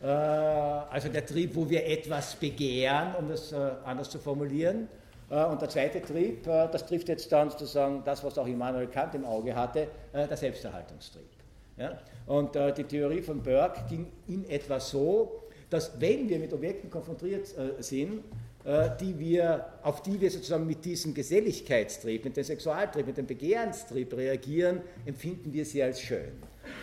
[0.00, 4.88] Äh, also der Trieb, wo wir etwas begehren, um das äh, anders zu formulieren.
[5.30, 9.24] Und der zweite Trieb, das trifft jetzt dann sozusagen das, was auch Immanuel Kant im
[9.24, 11.31] Auge hatte, der Selbsterhaltungstrieb.
[11.76, 11.98] Ja?
[12.26, 16.90] Und äh, die Theorie von Burke ging in etwa so, dass wenn wir mit Objekten
[16.90, 18.22] konfrontiert äh, sind,
[18.64, 23.26] äh, die wir, auf die wir sozusagen mit diesem Geselligkeitstrieb, mit dem Sexualtrieb, mit dem
[23.26, 26.30] Begehrенstrieb reagieren, empfinden wir sie als schön.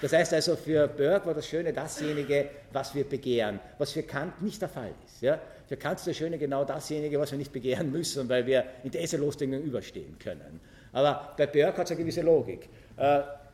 [0.02, 4.42] Das heißt also, für Burke war das Schöne dasjenige, was wir begehren, was für Kant
[4.42, 5.22] nicht der Fall ist.
[5.22, 5.40] Ja?
[5.68, 9.38] Für Kant ist das Schöne genau dasjenige, was wir nicht begehren müssen, weil wir interesselos
[9.38, 10.60] dem überstehen können.
[10.92, 12.68] Aber bei Burke hat es eine gewisse Logik.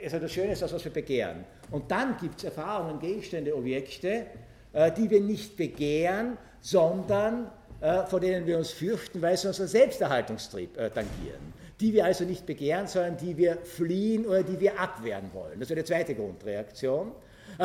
[0.03, 1.45] Also das Schöne ist das, was wir begehren.
[1.71, 4.25] Und dann gibt es Erfahrungen, Gegenstände, Objekte,
[4.73, 9.67] äh, die wir nicht begehren, sondern äh, vor denen wir uns fürchten, weil sie unseren
[9.67, 11.53] Selbsterhaltungstrieb äh, tangieren.
[11.79, 15.59] Die wir also nicht begehren, sondern die wir fliehen oder die wir abwehren wollen.
[15.59, 17.11] Das ist eine zweite Grundreaktion,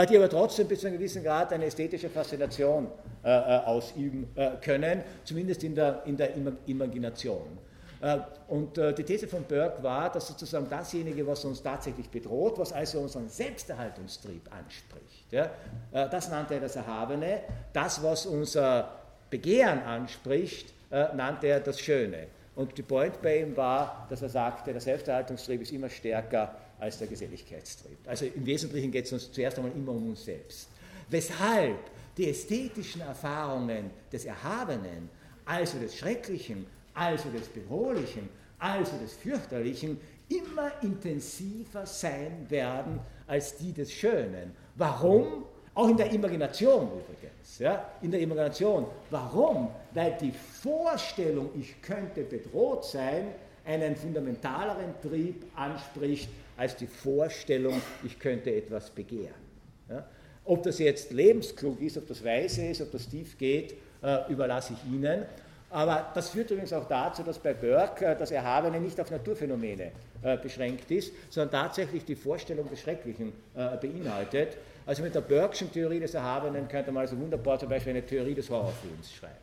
[0.09, 2.89] die aber trotzdem bis zu einem gewissen Grad eine ästhetische Faszination
[3.23, 4.29] ausüben
[4.63, 6.31] können, zumindest in der, in der
[6.67, 7.57] Imagination.
[8.01, 12.59] Äh, und äh, die These von Burke war, dass sozusagen dasjenige, was uns tatsächlich bedroht,
[12.59, 15.49] was also unseren Selbsterhaltungstrieb anspricht, äh,
[15.93, 17.41] das nannte er das Erhabene,
[17.73, 18.91] das, was unser
[19.29, 22.27] Begehren anspricht, nannte er das Schöne.
[22.57, 26.99] Und die Point bei ihm war, dass er sagte, der Selbsterhaltungstrieb ist immer stärker als
[26.99, 27.99] der Geselligkeitstrieb.
[28.09, 30.69] Also im Wesentlichen geht es uns zuerst einmal immer um uns selbst.
[31.09, 31.79] Weshalb
[32.17, 35.09] die ästhetischen Erfahrungen des Erhabenen,
[35.45, 36.67] also des Schrecklichen,
[37.01, 38.29] also des Bedrohlichen,
[38.59, 39.99] also des Fürchterlichen,
[40.29, 44.53] immer intensiver sein werden als die des Schönen.
[44.77, 45.45] Warum?
[45.75, 47.59] Auch in der Imagination übrigens.
[47.59, 47.91] Ja?
[48.03, 48.87] In der Imagination.
[49.09, 49.71] Warum?
[49.95, 53.29] Weil die Vorstellung, ich könnte bedroht sein,
[53.65, 56.29] einen fundamentaleren Trieb anspricht
[56.59, 59.41] als die Vorstellung, ich könnte etwas begehren.
[59.89, 60.07] Ja?
[60.45, 64.75] Ob das jetzt lebensklug ist, ob das weise ist, ob das tief geht, äh, überlasse
[64.75, 65.25] ich Ihnen.
[65.71, 69.93] Aber das führt übrigens auch dazu, dass bei Burke äh, das Erhabene nicht auf Naturphänomene
[70.23, 74.57] äh, beschränkt ist, sondern tatsächlich die Vorstellung des Schrecklichen äh, beinhaltet.
[74.85, 78.35] Also mit der Burke'schen Theorie des Erhabenen könnte man also wunderbar zum Beispiel eine Theorie
[78.35, 79.35] des Horrorfilms schreiben.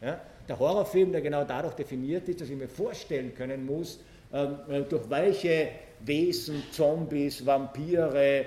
[0.00, 0.20] Ja?
[0.48, 3.98] Der Horrorfilm, der genau dadurch definiert ist, dass ich mir vorstellen können muss,
[4.32, 4.58] ähm,
[4.88, 5.68] durch welche
[6.00, 8.46] Wesen, Zombies, Vampire,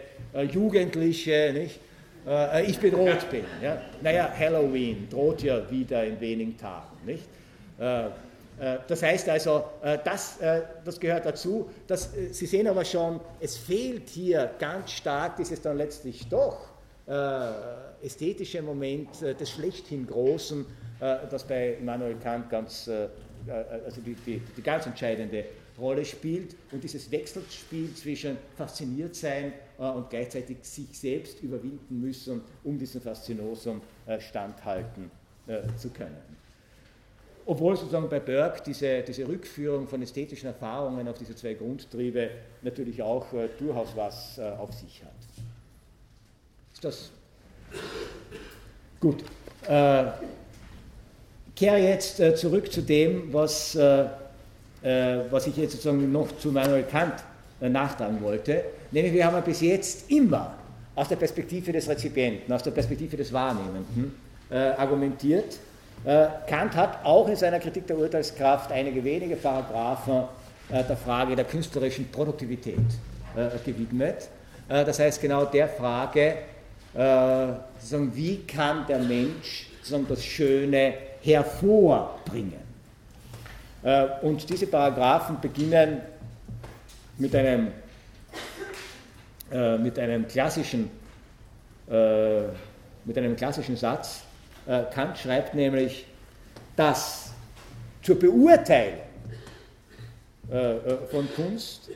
[0.51, 1.79] Jugendliche, nicht,
[2.27, 3.45] äh, ich bedroht bin.
[3.61, 3.81] Ja?
[4.01, 6.97] Naja, Halloween droht ja wieder in wenigen Tagen.
[7.05, 7.23] Nicht?
[7.79, 8.07] Äh,
[8.59, 11.69] äh, das heißt also, äh, das, äh, das gehört dazu.
[11.87, 16.73] Das, Sie sehen aber schon, es fehlt hier ganz stark dieses dann letztlich doch
[18.01, 20.65] ästhetische Moment des schlechthin Großen,
[21.29, 22.89] das bei Immanuel Kant ganz,
[23.47, 25.45] also die, die, die ganz entscheidende
[25.77, 32.79] Rolle spielt und dieses Wechselspiel zwischen fasziniert sein und gleichzeitig sich selbst überwinden müssen, um
[32.79, 33.81] diesem Faszinosum
[34.19, 35.11] standhalten
[35.77, 36.35] zu können.
[37.47, 42.31] Obwohl sozusagen bei Burke diese, diese Rückführung von ästhetischen Erfahrungen auf diese zwei Grundtriebe
[42.63, 45.11] natürlich auch äh, durchaus was äh, auf sich hat.
[46.73, 47.11] Ist das
[48.99, 49.23] gut?
[49.67, 50.05] Äh,
[51.55, 54.07] kehre jetzt äh, zurück zu dem, was, äh, äh,
[55.31, 57.15] was ich jetzt sozusagen noch zu Manuel Kant
[57.59, 58.63] nachtragen wollte.
[58.91, 60.53] Nämlich, wir haben bis jetzt immer
[60.93, 64.13] aus der Perspektive des Rezipienten, aus der Perspektive des Wahrnehmenden
[64.77, 65.57] argumentiert
[66.05, 70.25] äh, Kant hat auch in seiner Kritik der Urteilskraft einige wenige Paragraphen
[70.69, 72.77] äh, der Frage der künstlerischen Produktivität
[73.35, 74.29] äh, gewidmet.
[74.67, 76.37] Das heißt genau der Frage,
[76.95, 79.69] wie kann der Mensch
[80.09, 82.64] das Schöne hervorbringen.
[84.21, 86.01] Und diese Paragraphen beginnen
[87.17, 87.67] mit einem,
[89.79, 90.89] mit einem, klassischen,
[91.87, 94.23] mit einem klassischen Satz,
[94.67, 96.05] äh, Kant schreibt nämlich,
[96.75, 97.31] dass
[98.01, 98.99] zur Beurteilung
[100.51, 101.89] äh, äh, von Kunst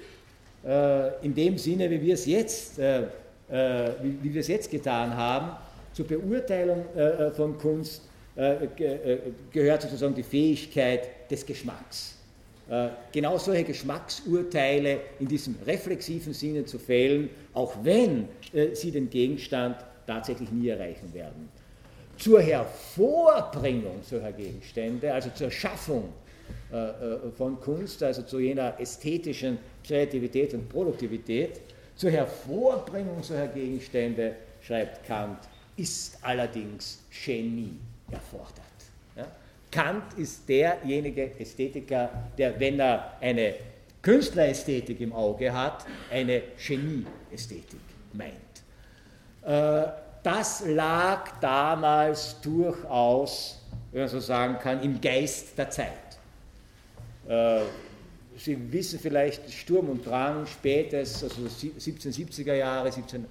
[1.22, 5.52] in dem Sinne, wie wir es jetzt, wie wir es jetzt getan haben,
[5.94, 6.84] zur Beurteilung
[7.34, 8.02] von Kunst
[8.36, 12.16] gehört sozusagen die Fähigkeit des Geschmacks.
[13.12, 18.28] Genau solche Geschmacksurteile in diesem reflexiven Sinne zu fällen, auch wenn
[18.74, 21.50] sie den Gegenstand tatsächlich nie erreichen werden
[22.20, 26.10] zur Hervorbringung solcher Gegenstände, also zur Schaffung
[26.72, 31.62] äh, äh, von Kunst, also zu jener ästhetischen Kreativität und Produktivität,
[31.96, 35.40] zur Hervorbringung solcher Gegenstände, schreibt Kant,
[35.78, 37.80] ist allerdings Genie
[38.12, 38.69] erfordert.
[39.72, 43.56] Kant ist derjenige Ästhetiker, der, wenn er eine
[44.02, 47.80] Künstlerästhetik im Auge hat, eine Genieästhetik
[48.14, 48.34] meint.
[49.44, 49.92] Äh,
[50.24, 53.62] das lag damals durchaus,
[53.92, 55.88] wenn man so sagen kann, im Geist der Zeit.
[57.28, 57.62] Äh,
[58.38, 63.26] Sie wissen vielleicht, Sturm und Drang, spätes, also 1770er Jahre, 17,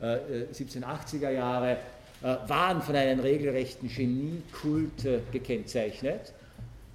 [0.00, 0.16] äh,
[0.54, 1.76] 1780er Jahre, äh,
[2.24, 6.32] waren von einem regelrechten Geniekult äh, gekennzeichnet.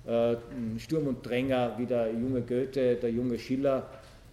[0.08, 0.36] Äh,
[0.80, 3.84] Sturm und Dränger wie der junge Goethe, der junge Schiller,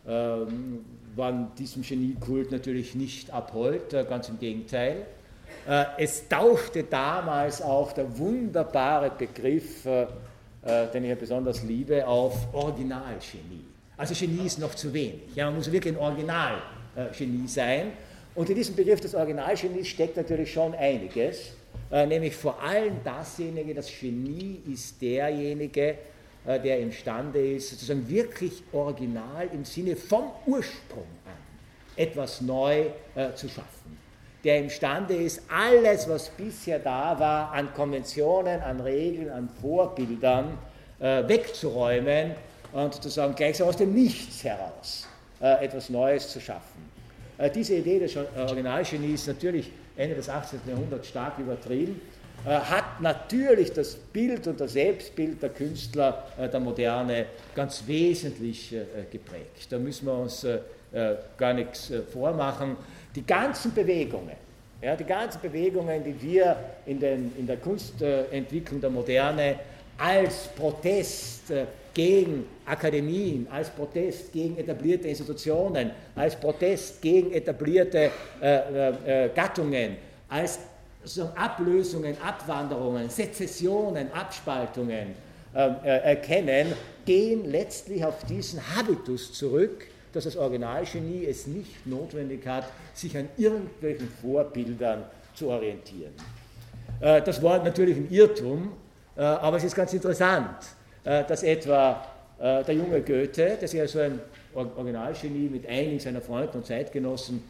[0.08, 0.84] ähm,
[1.14, 5.06] waren diesem Geniekult natürlich nicht abhold, äh, ganz im Gegenteil.
[5.68, 10.06] Äh, es tauchte damals auch der wunderbare Begriff, äh,
[10.94, 13.64] den ich ja besonders liebe, auf Originalgenie.
[13.98, 15.34] Also Genie ist noch zu wenig.
[15.34, 17.92] Ja, man muss wirklich ein Originalgenie sein.
[18.36, 21.52] Und in diesem Begriff des Originalgenies steckt natürlich schon einiges,
[21.90, 25.96] nämlich vor allem dasjenige, das Genie ist derjenige,
[26.44, 31.32] der imstande ist, sozusagen wirklich original im Sinne vom Ursprung an
[31.96, 32.84] etwas neu
[33.34, 33.96] zu schaffen
[34.46, 40.56] der imstande ist, alles, was bisher da war, an Konventionen, an Regeln, an Vorbildern
[41.00, 42.36] äh, wegzuräumen
[42.72, 45.08] und sozusagen gleichsam aus dem Nichts heraus
[45.40, 46.95] äh, etwas Neues zu schaffen.
[47.38, 50.60] Äh, diese Idee des Originalgenies natürlich Ende des 18.
[50.66, 52.00] Jahrhunderts stark übertrieben,
[52.44, 58.74] äh, hat natürlich das Bild und das Selbstbild der Künstler äh, der Moderne ganz wesentlich
[58.74, 59.66] äh, geprägt.
[59.70, 60.46] Da müssen wir uns
[61.36, 62.76] gar nichts vormachen
[63.14, 64.36] die ganzen Bewegungen,
[64.80, 66.56] ja, die ganzen Bewegungen, die wir
[66.86, 69.58] in, den, in der Kunstentwicklung der Moderne
[69.98, 71.66] als Protest äh,
[71.96, 78.10] gegen Akademien, als Protest gegen etablierte Institutionen, als Protest gegen etablierte
[78.42, 79.96] äh, äh, äh Gattungen,
[80.28, 80.58] als
[81.04, 85.14] so Ablösungen, Abwanderungen, Sezessionen, Abspaltungen
[85.54, 86.74] äh, äh, erkennen,
[87.06, 93.30] gehen letztlich auf diesen Habitus zurück, dass das Originalgenie es nicht notwendig hat, sich an
[93.38, 96.12] irgendwelchen Vorbildern zu orientieren.
[97.00, 98.72] Äh, das war natürlich ein Irrtum,
[99.18, 100.75] aber es ist ganz interessant,
[101.06, 102.04] dass etwa
[102.38, 104.18] der junge Goethe, der sich also ein
[104.52, 107.42] Originalgenie mit einigen seiner Freunde und Zeitgenossen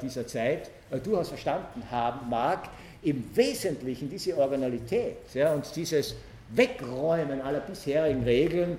[0.00, 0.70] dieser Zeit
[1.02, 2.68] durchaus verstanden haben mag,
[3.02, 6.14] im Wesentlichen diese Originalität ja, und dieses
[6.50, 8.78] Wegräumen aller bisherigen Regeln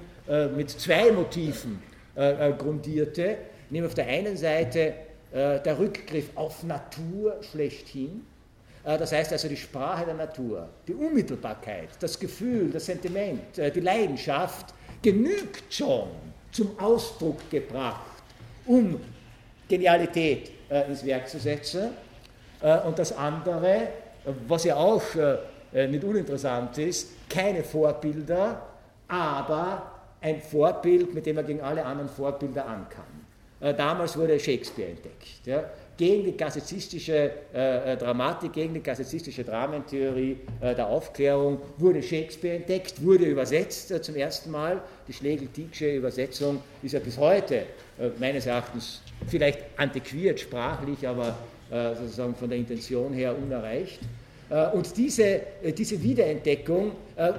[0.56, 1.82] mit zwei Motiven
[2.16, 3.38] äh, äh, grundierte,
[3.72, 4.94] nämlich auf der einen Seite
[5.32, 8.33] äh, der Rückgriff auf Natur schlechthin, Äh,
[8.84, 13.80] das heißt also die Sprache der Natur, die Unmittelbarkeit, das Gefühl, das Sentiment, äh, die
[13.80, 16.10] Leidenschaft genügt schon
[16.52, 18.24] zum Ausdruck gebracht,
[18.66, 19.00] um
[19.70, 21.92] Genialität äh, ins Werk zu setzen.
[22.86, 23.90] Und das andere,
[24.48, 25.02] was ja auch
[25.74, 28.62] nicht uninteressant ist, keine Vorbilder,
[29.10, 33.04] aber ein Vorbild, mit dem man gegen alle anderen Vorbilder ankam.
[33.60, 35.46] Damals wurde Shakespeare entdeckt.
[35.96, 42.56] Gegen die klassizistische äh, äh, Dramatik, gegen die klassizistische Dramentheorie äh, der Aufklärung wurde Shakespeare
[42.56, 44.82] entdeckt, wurde übersetzt äh, zum ersten Mal.
[45.08, 47.58] Die Schlegel-Tiecksche Übersetzung ist ja bis heute
[48.00, 51.38] äh, meines Erachtens vielleicht antiquiert sprachlich, aber
[51.70, 54.00] äh, sozusagen von der Intention her unerreicht.
[54.50, 57.32] Äh, und diese, äh, diese Wiederentdeckung äh,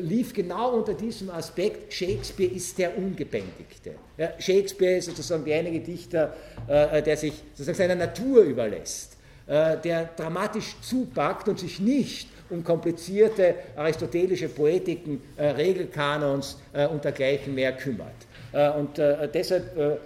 [0.00, 3.94] lief genau unter diesem Aspekt, Shakespeare ist der Ungebändigte.
[4.38, 6.34] Shakespeare ist sozusagen derjenige Dichter,
[6.66, 9.16] der sich sozusagen seiner Natur überlässt,
[9.46, 16.56] der dramatisch zupackt und sich nicht um komplizierte aristotelische Poetiken, Regelkanons
[16.90, 18.26] und dergleichen mehr kümmert.
[18.78, 18.96] Und
[19.34, 20.00] deshalb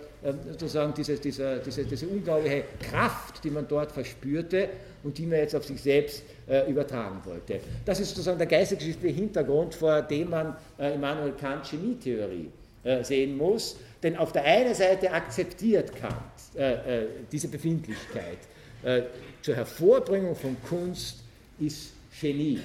[0.50, 4.68] sozusagen diese, diese, diese, diese unglaubliche Kraft, die man dort verspürte,
[5.04, 7.60] und die man jetzt auf sich selbst äh, übertragen wollte.
[7.84, 12.50] Das ist sozusagen der geistesgeschichtliche Hintergrund, vor dem man äh, Immanuel Kant Genietheorie
[12.84, 13.76] äh, sehen muss.
[14.02, 16.14] Denn auf der einen Seite akzeptiert Kant
[16.56, 18.38] äh, äh, diese Befindlichkeit.
[18.82, 19.02] Äh,
[19.42, 21.20] zur Hervorbringung von Kunst
[21.58, 22.60] ist Genie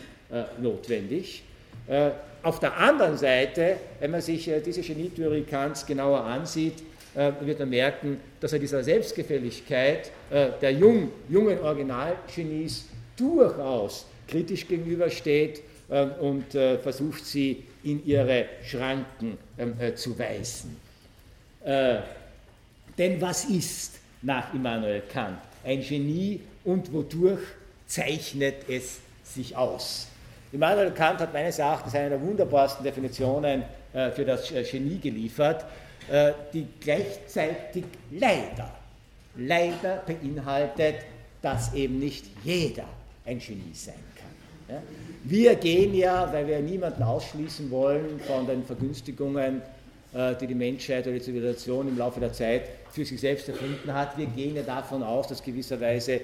[0.62, 1.44] notwendig.
[2.44, 6.84] Auf der anderen Seite, wenn man sich diese Genietheorie Kants genauer ansieht,
[7.18, 12.86] äh, wird man merken, dass er dieser Selbstgefälligkeit äh, der jung, jungen Originalgenies
[13.18, 20.78] durchaus kritisch gegenübersteht äh, und versucht sie in ihre Schranken ähm, zu weisen.
[21.66, 27.42] Denn was ist nach Immanuel Kant ein Genie und wodurch
[27.88, 30.08] zeichnet es sich aus?
[30.52, 35.66] Immanuel Kant hat meines Erachtens eine der wunderbarsten Definitionen für das Genie geliefert.
[36.10, 38.72] Äh, die gleichzeitig leider,
[39.36, 40.96] leider beinhaltet,
[41.42, 42.86] dass eben nicht jeder
[43.26, 44.78] ein Genie sein kann.
[45.26, 49.62] Wir gehen ja, weil wir niemanden ausschließen wollen von den Vergünstigungen,
[50.14, 53.94] äh, die die Menschheit oder die Zivilisation im Laufe der Zeit für sich selbst erfunden
[53.94, 56.22] hat, wir gehen ja davon aus, dass gewisserweise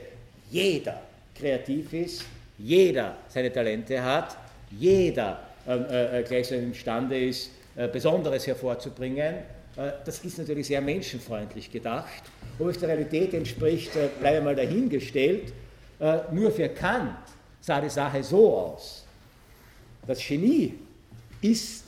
[0.50, 1.02] jeder
[1.36, 2.24] kreativ ist,
[2.58, 4.38] jeder seine Talente hat,
[4.72, 9.36] jeder ähm, äh, gleichsam imstande ist, äh, Besonderes hervorzubringen.
[9.36, 12.24] äh, das ist natürlich sehr menschenfreundlich gedacht.
[12.60, 15.52] Ob es der Realität entspricht, äh, bleibe mal dahingestellt.
[16.00, 17.18] Äh, nur für Kant
[17.60, 19.06] sah die Sache so aus.
[20.06, 20.76] Das Genie
[21.42, 21.86] ist,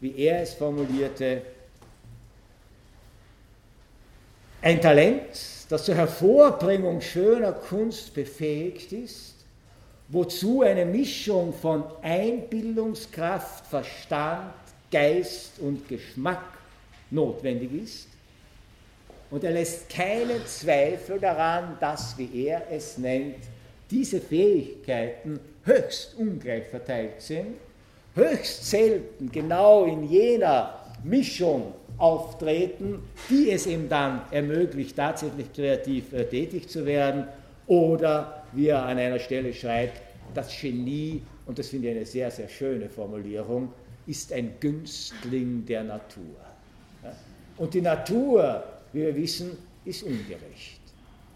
[0.00, 1.42] wie er es formulierte,
[4.62, 5.20] ein Talent,
[5.68, 9.34] das zur Hervorbringung schöner Kunst befähigt ist,
[10.08, 14.52] wozu eine Mischung von Einbildungskraft, Verstand,
[14.90, 16.56] Geist und Geschmack
[17.10, 18.08] notwendig ist.
[19.30, 23.36] Und er lässt keinen Zweifel daran, dass, wie er es nennt,
[23.90, 27.56] diese Fähigkeiten höchst ungleich verteilt sind,
[28.14, 36.24] höchst selten genau in jener Mischung auftreten, die es ihm dann ermöglicht, tatsächlich kreativ äh,
[36.24, 37.26] tätig zu werden.
[37.66, 40.00] Oder wie er an einer Stelle schreibt,
[40.34, 43.72] das Genie, und das finde ich eine sehr, sehr schöne Formulierung,
[44.06, 46.36] ist ein Günstling der Natur.
[47.56, 50.80] Und die Natur, wie wir wissen, ist ungerecht.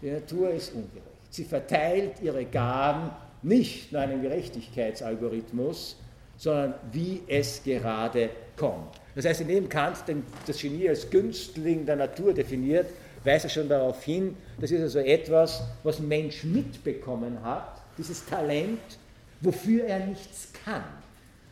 [0.01, 1.05] Die Natur ist ungerecht.
[1.29, 3.11] Sie verteilt ihre Gaben
[3.41, 5.97] nicht nach einem Gerechtigkeitsalgorithmus,
[6.37, 8.99] sondern wie es gerade kommt.
[9.15, 9.97] Das heißt, indem Kant
[10.45, 12.87] das Genie als Günstling der Natur definiert,
[13.23, 18.25] weist er schon darauf hin, das ist also etwas, was ein Mensch mitbekommen hat, dieses
[18.25, 18.79] Talent,
[19.41, 21.00] wofür er nichts kann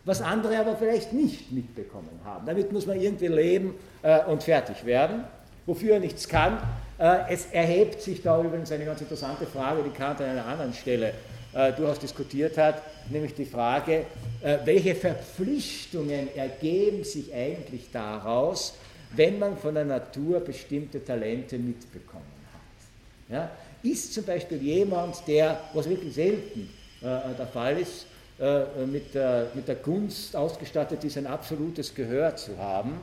[0.09, 2.45] was andere aber vielleicht nicht mitbekommen haben.
[2.47, 5.23] Damit muss man irgendwie leben äh, und fertig werden,
[5.67, 6.57] wofür er nichts kann.
[6.97, 10.73] Äh, es erhebt sich da übrigens eine ganz interessante Frage, die Kant an einer anderen
[10.73, 11.13] Stelle
[11.53, 12.81] äh, durchaus diskutiert hat,
[13.11, 14.05] nämlich die Frage,
[14.41, 18.73] äh, welche Verpflichtungen ergeben sich eigentlich daraus,
[19.15, 23.35] wenn man von der Natur bestimmte Talente mitbekommen hat.
[23.35, 23.51] Ja?
[23.83, 26.67] Ist zum Beispiel jemand, der, was wirklich selten
[27.01, 28.07] äh, der Fall ist,
[28.39, 32.93] äh, mit, der, mit der Kunst ausgestattet ist, ein absolutes Gehör zu haben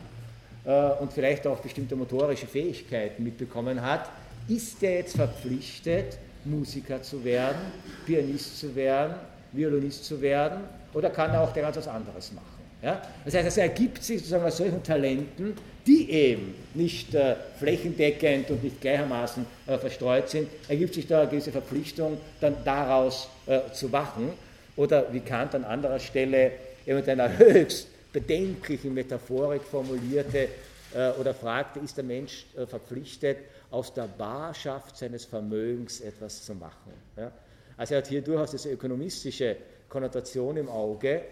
[0.64, 4.08] äh, und vielleicht auch bestimmte motorische Fähigkeiten mitbekommen hat,
[4.48, 7.72] ist er jetzt verpflichtet, Musiker zu werden,
[8.06, 9.14] Pianist zu werden,
[9.52, 10.60] Violinist zu werden
[10.94, 12.46] oder kann er auch ganz was anderes machen?
[12.82, 13.02] Ja?
[13.24, 15.54] Das heißt, es ergibt sich sozusagen aus solchen Talenten,
[15.86, 21.30] die eben nicht äh, flächendeckend und nicht gleichermaßen äh, verstreut sind, ergibt sich da eine
[21.30, 24.30] gewisse Verpflichtung, dann daraus äh, zu wachen.
[24.76, 26.52] Oder wie Kant an anderer Stelle
[26.86, 30.48] eben mit einer höchst bedenklichen Metaphorik formulierte
[30.94, 33.38] äh, oder fragte, ist der Mensch äh, verpflichtet,
[33.70, 36.92] aus der Barschaft seines Vermögens etwas zu machen?
[37.16, 37.32] Ja?
[37.76, 39.56] Also er hat hier durchaus diese ökonomistische
[39.88, 41.22] Konnotation im Auge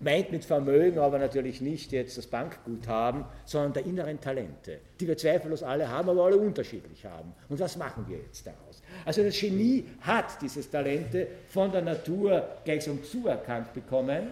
[0.00, 5.16] meint mit Vermögen aber natürlich nicht jetzt das Bankguthaben, sondern der inneren Talente, die wir
[5.16, 7.32] zweifellos alle haben, aber alle unterschiedlich haben.
[7.48, 8.82] Und was machen wir jetzt daraus?
[9.04, 14.28] Also das Genie hat dieses Talente von der Natur gleichsam zuerkannt bekommen,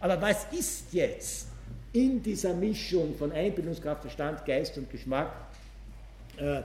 [0.00, 1.48] aber was ist jetzt
[1.92, 5.30] in dieser Mischung von Einbildungskraft, Verstand, Geist und Geschmack,
[6.38, 6.62] äh, äh,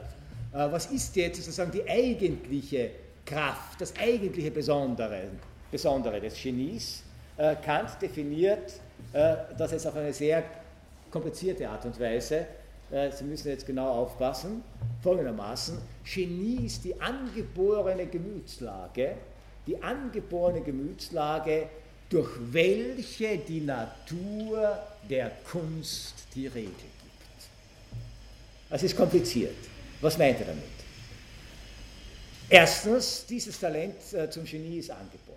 [0.51, 2.89] was ist jetzt sozusagen die eigentliche
[3.25, 5.29] Kraft, das eigentliche Besondere,
[5.71, 7.03] Besondere des Genies?
[7.39, 8.73] Äh, Kant definiert
[9.13, 10.43] äh, das jetzt auf eine sehr
[11.09, 12.45] komplizierte Art und Weise.
[12.91, 14.61] Äh, Sie müssen jetzt genau aufpassen.
[15.01, 19.15] Folgendermaßen: Genie ist die angeborene Gemütslage,
[19.65, 21.69] die angeborene Gemütslage,
[22.09, 24.77] durch welche die Natur
[25.09, 27.49] der Kunst die Regel gibt.
[28.69, 29.55] Das ist kompliziert.
[30.01, 30.63] Was meint er damit?
[32.49, 33.95] Erstens, dieses Talent
[34.29, 35.28] zum Genie ist angeboren.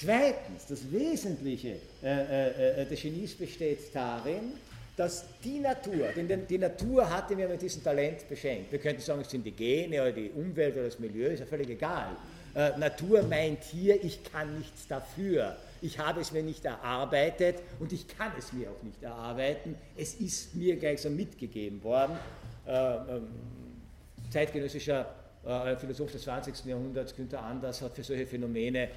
[0.00, 4.54] Zweitens, das Wesentliche äh, äh, äh, des Genies besteht darin,
[4.96, 8.72] dass die Natur, denn die Natur hatte mir mit diesem Talent beschenkt.
[8.72, 11.46] Wir könnten sagen, es sind die Gene oder die Umwelt oder das Milieu, ist ja
[11.46, 12.16] völlig egal.
[12.54, 15.56] Äh, Natur meint hier, ich kann nichts dafür.
[15.80, 19.76] Ich habe es mir nicht erarbeitet und ich kann es mir auch nicht erarbeiten.
[19.96, 22.16] Es ist mir gleichsam mitgegeben worden.
[22.66, 23.28] Äh, ähm,
[24.30, 25.14] zeitgenössischer
[25.44, 26.64] äh, Philosoph des 20.
[26.64, 28.88] Jahrhunderts, Günther Anders, hat für solche Phänomene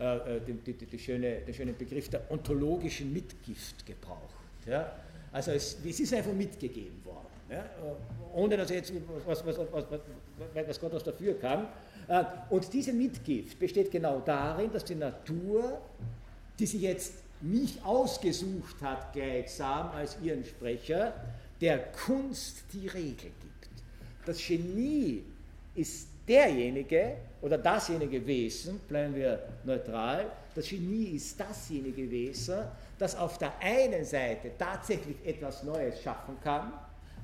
[0.00, 4.34] äh, äh, den, den, den, schöne, den schönen Begriff der ontologischen Mitgift gebraucht.
[4.66, 4.92] Ja?
[5.30, 7.66] Also es, es, ist einfach mitgegeben worden, ja?
[8.32, 8.94] ohne dass jetzt
[9.26, 9.84] was, was, was,
[10.66, 11.68] was Gott was dafür kann.
[12.08, 15.82] Äh, und diese Mitgift besteht genau darin, dass die Natur,
[16.58, 21.12] die sich jetzt mich ausgesucht hat, gleichsam als ihren Sprecher,
[21.60, 23.68] der Kunst die Regel gibt.
[24.24, 25.24] Das Genie
[25.74, 32.60] ist derjenige oder dasjenige Wesen, bleiben wir neutral, das Genie ist dasjenige Wesen,
[32.98, 36.72] das auf der einen Seite tatsächlich etwas Neues schaffen kann,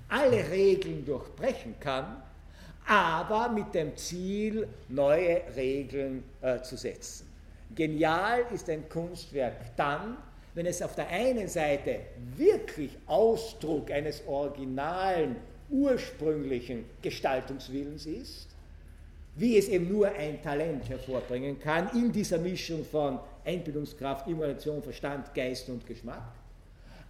[0.09, 2.21] alle Regeln durchbrechen kann,
[2.85, 7.29] aber mit dem Ziel, neue Regeln äh, zu setzen.
[7.75, 10.17] Genial ist ein Kunstwerk dann,
[10.55, 12.01] wenn es auf der einen Seite
[12.37, 15.37] wirklich Ausdruck eines originalen,
[15.69, 18.56] ursprünglichen Gestaltungswillens ist,
[19.37, 25.33] wie es eben nur ein Talent hervorbringen kann, in dieser Mischung von Einbildungskraft, Imagination, Verstand,
[25.35, 26.33] Geist und Geschmack.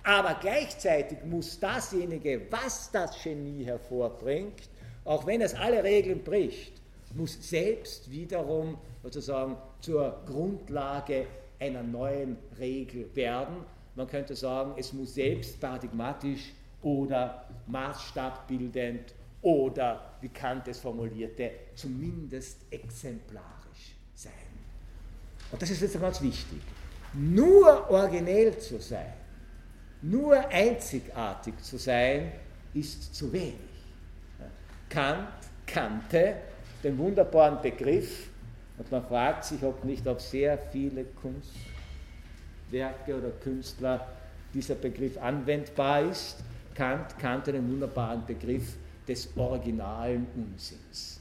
[0.03, 4.69] Aber gleichzeitig muss dasjenige, was das Genie hervorbringt,
[5.05, 6.81] auch wenn es alle Regeln bricht,
[7.15, 11.27] muss selbst wiederum sozusagen zur Grundlage
[11.59, 13.57] einer neuen Regel werden.
[13.95, 16.53] Man könnte sagen, es muss selbst paradigmatisch
[16.83, 19.15] oder maßstabbildend
[19.47, 24.33] oder, wie Kant es formulierte, zumindest exemplarisch sein.
[25.53, 26.59] Und das ist jetzt ganz wichtig.
[27.13, 29.13] Nur originell zu sein,
[30.03, 32.33] nur einzigartig zu sein,
[32.75, 33.55] ist zu wenig.
[34.89, 35.29] Kant
[35.65, 36.39] kannte
[36.83, 38.31] den wunderbaren Begriff,
[38.79, 41.05] und man fragt sich, ob nicht auf sehr viele
[42.65, 44.09] Kunstwerke oder Künstler
[44.53, 46.39] dieser Begriff anwendbar ist.
[46.75, 48.75] Kant kannte den wunderbaren Begriff
[49.07, 51.21] des originalen Unsinns.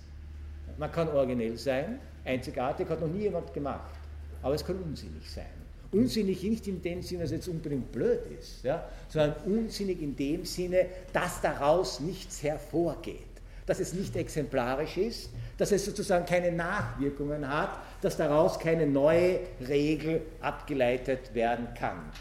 [0.78, 3.96] Man kann originell sein, einzigartig hat noch nie jemand gemacht,
[4.42, 5.46] aber es kann unsinnig sein.
[5.92, 10.16] Unsinnig nicht in dem Sinne, dass es jetzt unbedingt blöd ist, ja, sondern unsinnig in
[10.16, 13.20] dem Sinne, dass daraus nichts hervorgeht,
[13.66, 19.40] dass es nicht exemplarisch ist, dass es sozusagen keine Nachwirkungen hat, dass daraus keine neue
[19.66, 22.12] Regel abgeleitet werden kann.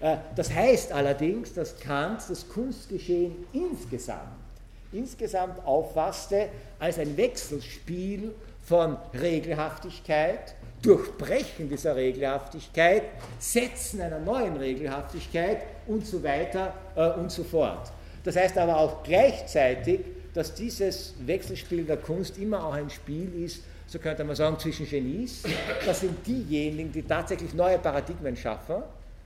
[0.00, 4.45] Äh, das heißt allerdings, dass Kant das Kunstgeschehen insgesamt
[4.92, 8.34] insgesamt auffasste als ein Wechselspiel
[8.64, 13.02] von Regelhaftigkeit, Durchbrechen dieser Regelhaftigkeit,
[13.38, 17.92] Setzen einer neuen Regelhaftigkeit und so weiter äh, und so fort.
[18.24, 20.00] Das heißt aber auch gleichzeitig,
[20.34, 24.86] dass dieses Wechselspiel der Kunst immer auch ein Spiel ist, so könnte man sagen, zwischen
[24.88, 25.44] Genies.
[25.84, 28.82] Das sind diejenigen, die tatsächlich neue Paradigmen schaffen.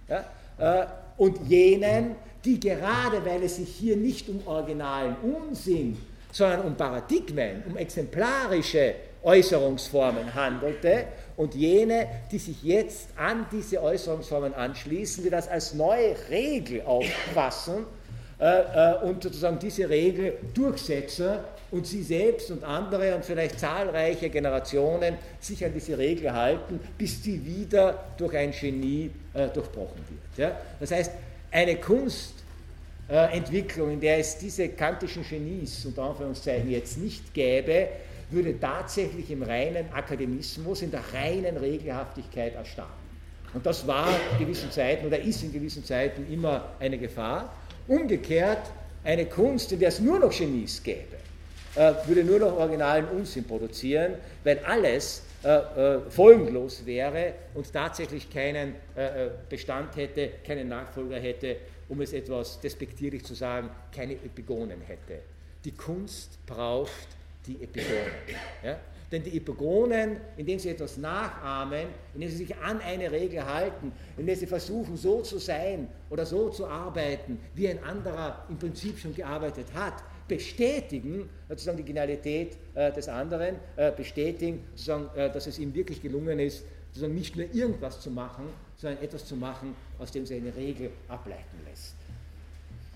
[0.08, 0.24] Ja,
[0.58, 0.86] äh,
[1.16, 5.97] und jenen, die gerade weil es sich hier nicht um originalen Unsinn,
[6.32, 11.05] sondern um Paradigmen, um exemplarische Äußerungsformen handelte
[11.36, 17.84] und jene, die sich jetzt an diese Äußerungsformen anschließen, die das als neue Regel auffassen
[18.41, 24.30] äh, äh, und sozusagen diese Regel durchsetzen und sie selbst und andere und vielleicht zahlreiche
[24.30, 30.38] Generationen sich an diese Regel halten, bis sie wieder durch ein Genie äh, durchbrochen wird.
[30.38, 30.57] Ja?
[30.80, 31.12] Das heißt,
[31.51, 37.88] eine Kunstentwicklung, in der es diese kantischen Genies unter Anführungszeichen jetzt nicht gäbe,
[38.30, 43.01] würde tatsächlich im reinen Akademismus, in der reinen Regelhaftigkeit erstarren.
[43.53, 47.53] Und das war in gewissen Zeiten oder ist in gewissen Zeiten immer eine Gefahr.
[47.88, 48.70] Umgekehrt,
[49.03, 51.16] eine Kunst, in der es nur noch Genies gäbe,
[51.74, 58.28] äh, würde nur noch originalen Unsinn produzieren, weil alles äh, äh, folgenlos wäre und tatsächlich
[58.28, 61.57] keinen äh, Bestand hätte, keinen Nachfolger hätte,
[61.88, 65.20] um es etwas despektierlich zu sagen, keine Epigonen hätte.
[65.64, 67.09] Die Kunst braucht
[67.47, 68.12] die Epigonen.
[68.62, 68.78] Ja?
[69.11, 74.36] Denn die Epigonen, indem sie etwas nachahmen, indem sie sich an eine Regel halten, indem
[74.36, 79.14] sie versuchen, so zu sein oder so zu arbeiten, wie ein anderer im Prinzip schon
[79.14, 79.95] gearbeitet hat,
[80.31, 86.01] bestätigen sozusagen die Genialität äh, des anderen, äh, bestätigen, sozusagen, äh, dass es ihm wirklich
[86.01, 88.45] gelungen ist, sozusagen nicht nur irgendwas zu machen,
[88.76, 91.97] sondern etwas zu machen, aus dem sich eine Regel ableiten lässt.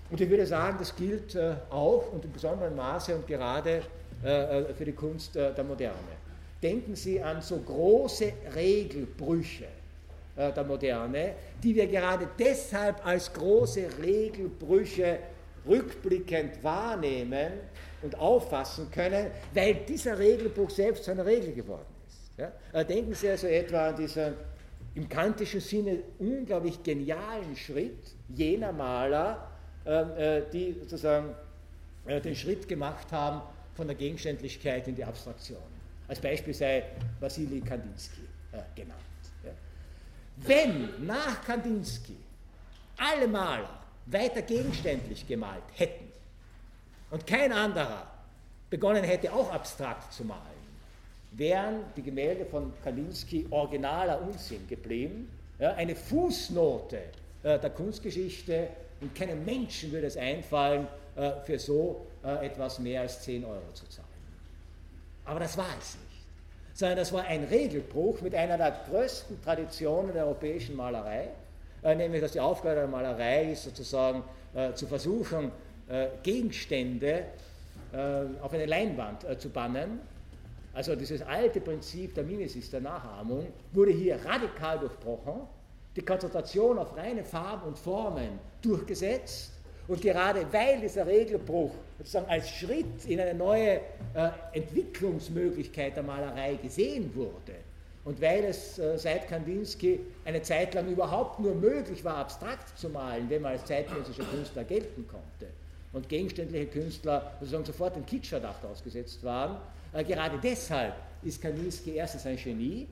[0.09, 3.81] Und ich würde sagen, das gilt äh, auch und in besonderem Maße und gerade
[4.23, 6.15] äh, äh, für die Kunst der Moderne.
[6.63, 9.67] Denken Sie an so große Regelbrüche
[10.37, 11.33] der Moderne,
[11.63, 15.19] die wir gerade deshalb als große Regelbrüche
[15.67, 17.53] rückblickend wahrnehmen
[18.01, 22.37] und auffassen können, weil dieser Regelbruch selbst zu einer Regel geworden ist.
[22.37, 22.83] Ja?
[22.83, 24.33] Denken Sie also etwa an diesen
[24.95, 29.51] im kantischen Sinne unglaublich genialen Schritt jener Maler,
[29.85, 31.35] ähm, die sozusagen
[32.05, 33.41] den Schritt gemacht haben
[33.73, 35.59] von der Gegenständlichkeit in die Abstraktion.
[36.07, 36.83] Als Beispiel sei
[37.19, 39.01] Wassily Kandinsky äh, genannt.
[39.43, 39.51] Ja.
[40.37, 42.15] Wenn nach Kandinsky
[42.97, 46.11] alle Maler weiter gegenständlich gemalt hätten.
[47.11, 48.07] Und kein anderer
[48.69, 50.41] begonnen hätte, auch abstrakt zu malen,
[51.31, 55.29] wären die Gemälde von Kandinsky originaler Unsinn geblieben,
[55.59, 56.97] ja, eine Fußnote
[57.43, 58.69] äh, der Kunstgeschichte.
[59.01, 63.71] Und keinem Menschen würde es einfallen, äh, für so äh, etwas mehr als 10 Euro
[63.73, 64.07] zu zahlen.
[65.25, 66.25] Aber das war es nicht,
[66.73, 71.29] sondern das war ein Regelbruch mit einer der größten Traditionen der europäischen Malerei,
[71.93, 74.23] nämlich dass die Aufgabe der Malerei ist, sozusagen
[74.73, 75.51] zu versuchen,
[76.23, 77.25] Gegenstände
[78.41, 79.99] auf eine Leinwand zu bannen.
[80.73, 85.41] Also dieses alte Prinzip der Mimesis, der Nachahmung, wurde hier radikal durchbrochen,
[85.95, 89.51] die Konzentration auf reine Farben und Formen durchgesetzt
[89.87, 93.79] und gerade weil dieser Regelbruch sozusagen als Schritt in eine neue
[94.13, 97.53] äh, Entwicklungsmöglichkeit der Malerei gesehen wurde
[98.05, 102.89] und weil es äh, seit Kandinsky eine Zeit lang überhaupt nur möglich war, abstrakt zu
[102.89, 105.51] malen, wenn man als zeitgenössischer Künstler gelten konnte
[105.91, 109.57] und gegenständliche Künstler sozusagen sofort dem Kitschverdacht ausgesetzt waren,
[109.91, 110.93] äh, gerade deshalb
[111.23, 112.87] ist Kandinsky erstens ein Genie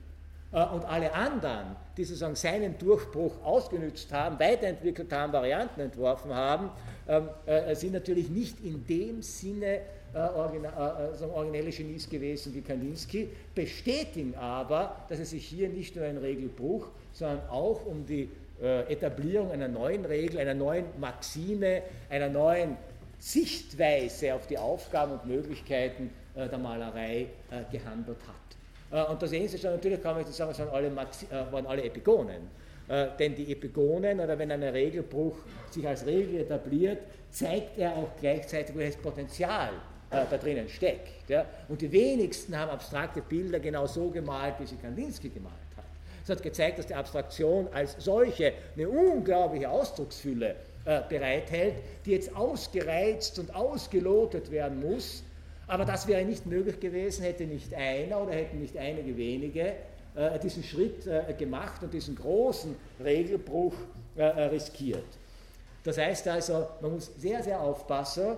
[0.52, 6.70] äh, und alle anderen, die sozusagen seinen Durchbruch ausgenützt haben, weiterentwickelt haben, Varianten entworfen haben,
[7.06, 9.80] ähm, äh, sind natürlich nicht in dem Sinne
[10.14, 16.18] äh, originelle Genies gewesen wie Kandinsky, bestätigen aber, dass es sich hier nicht nur ein
[16.18, 18.28] Regelbruch, sondern auch um die
[18.88, 22.76] Etablierung einer neuen Regel, einer neuen Maxime, einer neuen
[23.18, 27.26] Sichtweise auf die Aufgaben und Möglichkeiten der Malerei
[27.72, 28.44] gehandelt hat.
[28.94, 31.52] Äh, und da sehen Sie schon, natürlich kann man sagen, es waren alle, Maxi äh,
[31.52, 32.48] waren alle Epigonen.
[32.88, 35.36] Äh, denn die Epigonen, oder wenn ein Regelbruch
[35.70, 36.98] sich als Regel etabliert,
[37.30, 39.70] zeigt er auch gleichzeitig, welches Potenzial
[40.10, 41.28] da drinnen steckt.
[41.28, 41.44] Ja?
[41.68, 45.84] Und die wenigsten haben abstrakte Bilder genau so gemalt, wie sie Kandinsky gemalt hat.
[46.22, 51.74] Es hat gezeigt, dass die Abstraktion als solche eine unglaubliche Ausdrucksfülle äh, bereithält,
[52.06, 55.24] die jetzt ausgereizt und ausgelotet werden muss,
[55.66, 59.74] aber das wäre nicht möglich gewesen, hätte nicht einer oder hätten nicht einige wenige
[60.14, 63.74] äh, diesen Schritt äh, gemacht und diesen großen Regelbruch
[64.16, 65.04] äh, äh riskiert.
[65.82, 68.36] Das heißt also, man muss sehr, sehr aufpassen,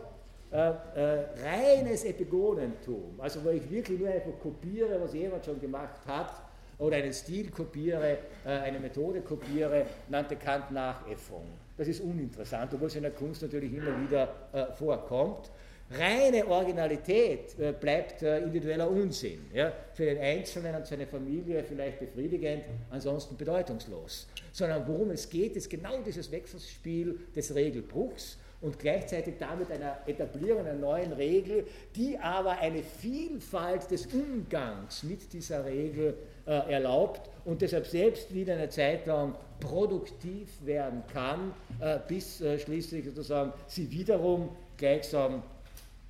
[0.52, 6.00] äh, äh, reines Epigonentum, also wo ich wirklich nur einfach kopiere, was jemand schon gemacht
[6.06, 6.42] hat,
[6.78, 11.46] oder einen Stil kopiere, eine Methode kopiere, nannte Kant Nachäffung.
[11.74, 15.50] Das ist uninteressant, obwohl es in der Kunst natürlich immer wieder vorkommt.
[15.90, 19.46] Reine Originalität äh, bleibt äh, individueller Unsinn.
[19.54, 19.72] Ja?
[19.94, 24.26] Für den Einzelnen und seine Familie vielleicht befriedigend, ansonsten bedeutungslos.
[24.52, 30.60] Sondern worum es geht, ist genau dieses Wechselspiel des Regelbruchs und gleichzeitig damit einer Etablierung
[30.60, 36.14] einer neuen Regel, die aber eine Vielfalt des Umgangs mit dieser Regel
[36.46, 42.58] äh, erlaubt und deshalb selbst wieder eine Zeit lang produktiv werden kann, äh, bis äh,
[42.58, 45.42] schließlich sozusagen sie wiederum gleichsam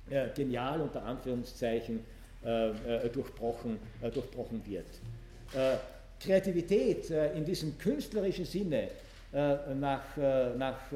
[0.09, 1.99] äh, genial unter Anführungszeichen
[2.45, 3.77] äh, äh, durchbrochen,
[4.13, 4.85] durchbrochen wird.
[6.19, 8.89] Kreativität in diesem künstlerischen Sinne
[9.31, 10.17] nach,
[10.57, 10.91] nach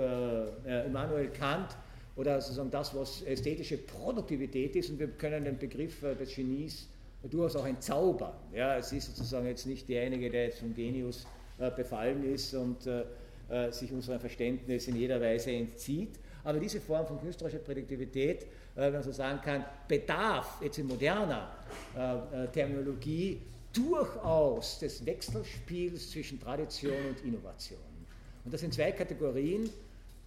[0.85, 1.75] Immanuel Kant
[2.15, 6.87] oder sozusagen das, was ästhetische Produktivität ist, und wir können den Begriff des Genies
[7.29, 8.33] durchaus auch entzaubern.
[8.53, 11.25] Ja, es ist sozusagen jetzt nicht derjenige, der jetzt vom Genius
[11.75, 12.87] befallen ist und
[13.71, 18.93] sich unserem Verständnis in jeder Weise entzieht, aber diese Form von künstlerischer Produktivität, äh, wenn
[18.93, 21.51] man so sagen kann, bedarf jetzt in moderner
[21.95, 23.41] äh, äh, Terminologie
[23.73, 27.79] durchaus des Wechselspiels zwischen Tradition und Innovation.
[28.43, 29.69] Und das sind zwei Kategorien,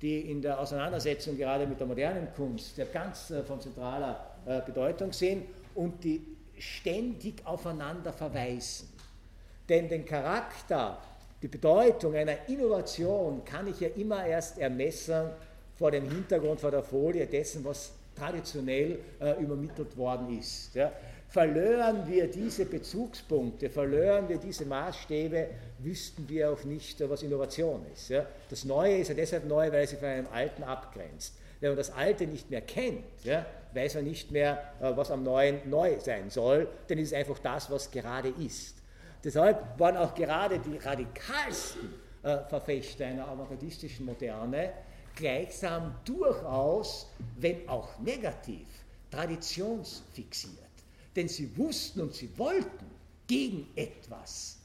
[0.01, 4.31] die in der Auseinandersetzung gerade mit der modernen Kunst ja ganz von zentraler
[4.67, 6.21] Bedeutung sind und die
[6.59, 8.89] ständig aufeinander verweisen.
[9.69, 10.99] Denn den Charakter,
[11.43, 15.31] die Bedeutung einer Innovation kann ich ja immer erst ermessen
[15.77, 20.75] vor dem Hintergrund, vor der Folie dessen, was traditionell äh, übermittelt worden ist.
[20.75, 20.93] Ja.
[21.35, 25.49] Verlören wir diese Bezugspunkte, verlören wir diese Maßstäbe,
[25.81, 28.11] wüssten wir auch nicht, was Innovation ist.
[28.11, 28.25] Ja.
[28.49, 31.35] Das Neue ist ja deshalb neu, weil es sich von einem Alten abgrenzt.
[31.59, 35.25] Wenn man das Alte nicht mehr kennt, ja, weiß man nicht mehr, äh, was am
[35.25, 38.77] Neuen neu sein soll, denn es ist einfach das, was gerade ist.
[39.25, 44.71] Deshalb waren auch gerade die radikalsten äh, Verfechter einer avantgardistischen Moderne
[45.17, 48.69] gleichsam durchaus, wenn auch negativ,
[49.11, 50.64] traditionsfixiert.
[51.17, 52.87] Denn sie wussten und sie wollten
[53.27, 54.59] gegen etwas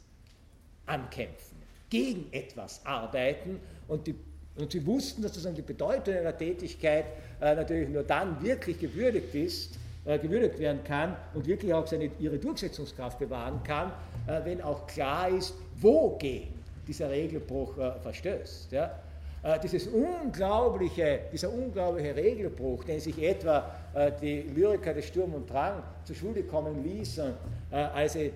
[0.86, 1.58] ankämpfen,
[1.90, 4.16] gegen etwas arbeiten und, die,
[4.58, 7.06] und sie wussten, dass sozusagen die Bedeutung ihrer Tätigkeit
[7.40, 12.10] äh, natürlich nur dann wirklich gewürdigt ist, äh, gewürdigt werden kann und wirklich auch seine,
[12.20, 13.92] ihre Durchsetzungskraft bewahren kann,
[14.28, 16.54] äh, wenn auch klar ist, wogegen
[16.88, 18.72] dieser Regelbruch äh, verstößt.
[18.72, 19.00] Ja?
[19.42, 25.50] Äh, dieses unglaubliche, dieser unglaubliche Regelbruch, den sich etwa äh, die Lyriker des Sturm und
[25.50, 27.34] Drang zu Schulde kommen ließen,
[27.72, 28.32] äh, als sie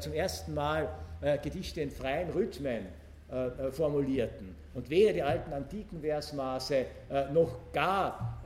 [0.00, 0.88] zum ersten Mal
[1.42, 2.86] Gedichte in freien Rhythmen
[3.72, 4.54] formulierten.
[4.74, 6.84] Und weder die alten antiken Versmaße
[7.32, 8.40] noch gar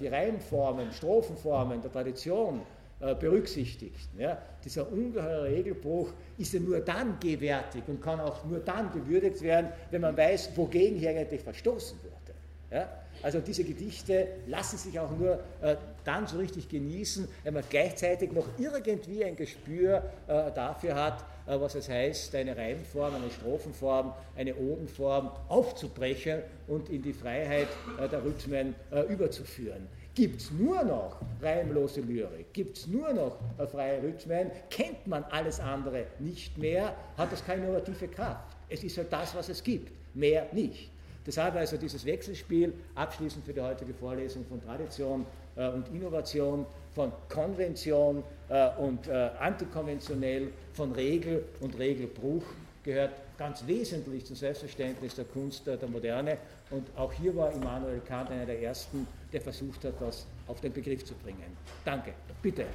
[0.00, 2.62] die Reimformen, Strophenformen der Tradition
[3.02, 4.20] äh, berücksichtigten.
[4.20, 4.38] Ja.
[4.64, 9.72] Dieser ungeheure Regelbruch ist ja nur dann gewärtig und kann auch nur dann gewürdigt werden,
[9.90, 12.38] wenn man weiß, wogegen hier eigentlich verstoßen wurde.
[12.70, 12.88] Ja.
[13.22, 18.32] Also diese Gedichte lassen sich auch nur äh, dann so richtig genießen, wenn man gleichzeitig
[18.32, 24.12] noch irgendwie ein Gespür äh, dafür hat, äh, was es heißt, eine Reimform, eine Strophenform,
[24.36, 27.68] eine Odenform aufzubrechen und in die Freiheit
[28.00, 29.88] äh, der Rhythmen äh, überzuführen.
[30.14, 33.38] Gibt es nur noch reimlose Lyrik, gibt es nur noch
[33.70, 38.54] freie Rhythmen, kennt man alles andere nicht mehr, hat das keine innovative Kraft.
[38.68, 40.90] Es ist halt das, was es gibt, mehr nicht.
[41.26, 45.24] Deshalb also dieses Wechselspiel, abschließend für die heutige Vorlesung von Tradition
[45.56, 52.42] äh, und Innovation, von Konvention äh, und äh, antikonventionell, von Regel und Regelbruch
[52.82, 56.38] gehört ganz wesentlich zum Selbstverständnis der Kunst der Moderne.
[56.70, 60.72] Und auch hier war Immanuel Kant einer der ersten, der versucht hat, das auf den
[60.72, 61.56] Begriff zu bringen.
[61.84, 62.12] Danke.
[62.42, 62.66] Bitte.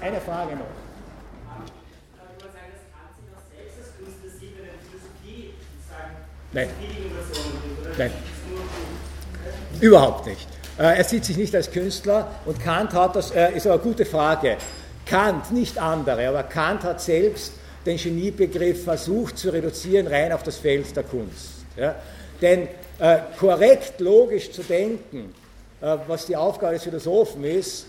[0.00, 0.66] Eine Frage noch.
[6.52, 6.68] Nein.
[7.96, 8.10] Nein.
[9.80, 10.46] Überhaupt nicht.
[10.78, 13.82] Äh, er sieht sich nicht als Künstler und Kant hat das, äh, ist aber eine
[13.82, 14.56] gute Frage.
[15.06, 17.54] Kant, nicht andere, aber Kant hat selbst
[17.84, 21.64] den Geniebegriff versucht zu reduzieren rein auf das Feld der Kunst.
[21.76, 21.96] Ja?
[22.40, 22.68] Denn
[23.02, 25.34] äh, korrekt logisch zu denken,
[25.80, 27.86] äh, was die Aufgabe des Philosophen ist,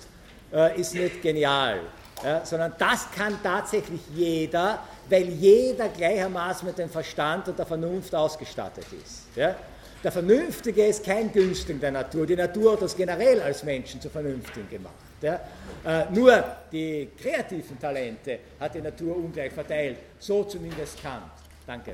[0.52, 1.82] äh, ist nicht genial,
[2.24, 2.44] ja?
[2.44, 8.88] sondern das kann tatsächlich jeder, weil jeder gleichermaßen mit dem Verstand und der Vernunft ausgestattet
[9.04, 9.28] ist.
[9.36, 9.56] Ja?
[10.04, 12.26] Der Vernünftige ist kein Günstling der Natur.
[12.26, 14.96] Die Natur hat das generell als Menschen zu Vernünftigen gemacht.
[15.22, 15.40] Ja?
[15.86, 19.98] Äh, nur die kreativen Talente hat die Natur ungleich verteilt.
[20.18, 21.32] So zumindest Kant.
[21.68, 21.94] Danke.